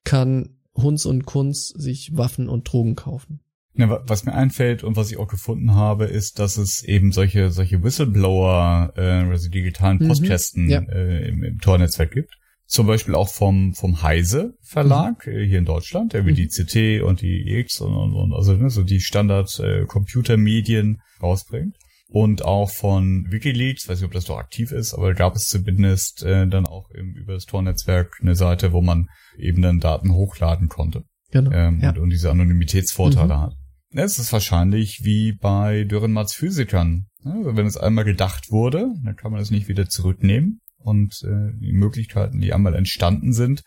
[0.03, 3.39] kann Hunz und Kunz sich Waffen und Drogen kaufen.
[3.75, 7.11] Ja, wa- was mir einfällt und was ich auch gefunden habe, ist, dass es eben
[7.11, 10.79] solche solche Whistleblower, äh, also digitalen Mhm, Postkästen ja.
[10.81, 12.33] äh, im, im Tor-Netzwerk gibt.
[12.65, 16.35] Zum Beispiel auch vom vom Heise Verlag äh, hier in Deutschland, der wie Mhm.
[16.35, 21.01] die CT und die X und, und, und also ne, so die Standard äh, Computermedien
[21.21, 21.75] rausbringt.
[22.13, 26.21] Und auch von WikiLeaks, weiß nicht, ob das doch aktiv ist, aber gab es zumindest
[26.21, 30.69] äh, dann auch im, über das Tor-Netzwerk eine Seite, wo man eben dann Daten hochladen
[30.69, 31.49] konnte Genau.
[31.51, 31.89] ähm, ja.
[31.89, 33.39] und, und diese Anonymitätsvorteile Mhm.
[33.39, 33.53] hat.
[33.95, 37.07] es ist wahrscheinlich wie bei Dürrenmatts Physikern.
[37.25, 40.59] Also wenn es einmal gedacht wurde, dann kann man es nicht wieder zurücknehmen.
[40.77, 43.63] Und äh, die Möglichkeiten, die einmal entstanden sind,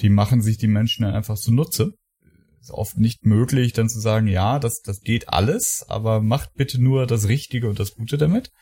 [0.00, 1.92] die machen sich die Menschen dann einfach zunutze.
[2.62, 6.80] Ist oft nicht möglich, dann zu sagen, ja, das, das geht alles, aber macht bitte
[6.80, 8.52] nur das Richtige und das Gute damit.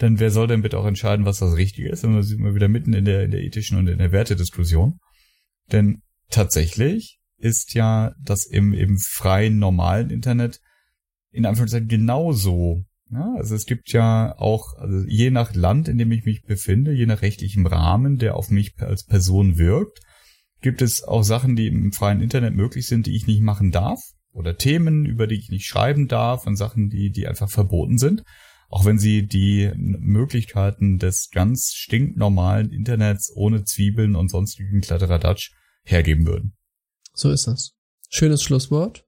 [0.00, 2.02] Denn wer soll denn bitte auch entscheiden, was das Richtige ist?
[2.04, 4.98] Und da sind wir wieder mitten in der, in der ethischen und in der Wertediskussion.
[5.72, 6.00] Denn
[6.30, 10.60] tatsächlich ist ja das im, im freien, normalen Internet
[11.30, 12.84] in Anführungszeichen genauso.
[13.10, 16.92] Ja, also es gibt ja auch, also je nach Land, in dem ich mich befinde,
[16.92, 20.00] je nach rechtlichem Rahmen, der auf mich als Person wirkt,
[20.60, 24.00] gibt es auch Sachen, die im freien Internet möglich sind, die ich nicht machen darf.
[24.32, 28.22] Oder Themen, über die ich nicht schreiben darf und Sachen, die, die einfach verboten sind.
[28.68, 35.50] Auch wenn sie die Möglichkeiten des ganz stinknormalen Internets ohne Zwiebeln und sonstigen Kladderadatsch
[35.82, 36.56] hergeben würden.
[37.12, 37.72] So ist das.
[38.08, 39.04] Schönes Schlusswort.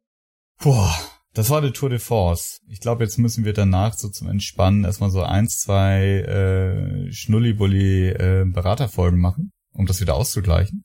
[0.59, 0.93] Boah,
[1.35, 2.61] das war die Tour de Force.
[2.69, 8.09] Ich glaube, jetzt müssen wir danach so zum Entspannen erstmal so eins, zwei äh, Schnullibulli
[8.09, 10.85] äh, Beraterfolgen machen, um das wieder auszugleichen.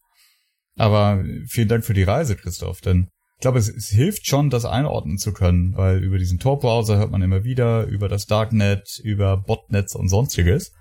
[0.78, 4.66] Aber vielen Dank für die Reise, Christoph, denn ich glaube, es, es hilft schon, das
[4.66, 9.38] einordnen zu können, weil über diesen Tor-Browser hört man immer wieder, über das Darknet, über
[9.38, 10.72] Botnets und sonstiges.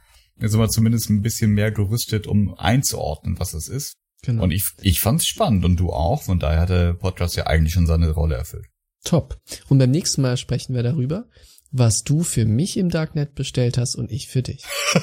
[0.41, 3.97] Jetzt sind wir zumindest ein bisschen mehr gerüstet, um einzuordnen, was es ist.
[4.23, 4.45] Genau.
[4.45, 6.23] Und ich, ich fand's spannend und du auch.
[6.23, 8.67] Von daher hat der Podcast ja eigentlich schon seine Rolle erfüllt.
[9.05, 9.39] Top.
[9.69, 11.27] Und beim nächsten Mal sprechen wir darüber,
[11.71, 14.65] was du für mich im Darknet bestellt hast und ich für dich.
[14.95, 15.03] ich,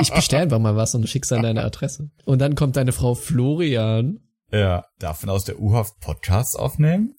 [0.00, 2.10] ich bestell einfach mal was und du schickst an deine Adresse.
[2.24, 4.20] Und dann kommt deine Frau Florian.
[4.52, 7.14] Ja, darf man aus der U-Haft Podcasts aufnehmen?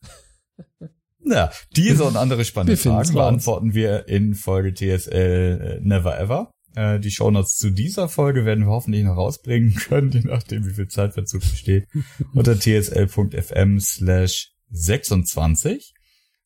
[1.22, 6.52] Na, diese und andere spannende Fragen beantworten wir in Folge TSL äh, Never Ever.
[6.76, 10.74] Äh, die Shownotes zu dieser Folge werden wir hoffentlich noch rausbringen können, je nachdem, wie
[10.74, 11.88] viel Zeitverzug besteht,
[12.34, 15.94] unter tsl.fm slash 26.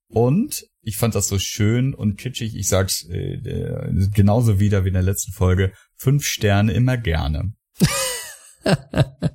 [0.09, 4.89] Und ich fand das so schön und kitschig, ich sag's äh, äh, genauso wieder wie
[4.89, 7.53] in der letzten Folge, fünf Sterne immer gerne.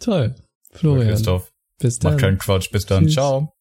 [0.00, 0.34] Toll.
[0.72, 1.08] Florian.
[1.08, 1.52] Christoph.
[1.78, 2.14] Bis dann.
[2.14, 2.70] Mach keinen Quatsch.
[2.70, 3.04] Bis dann.
[3.04, 3.14] Tschüss.
[3.14, 3.54] Ciao.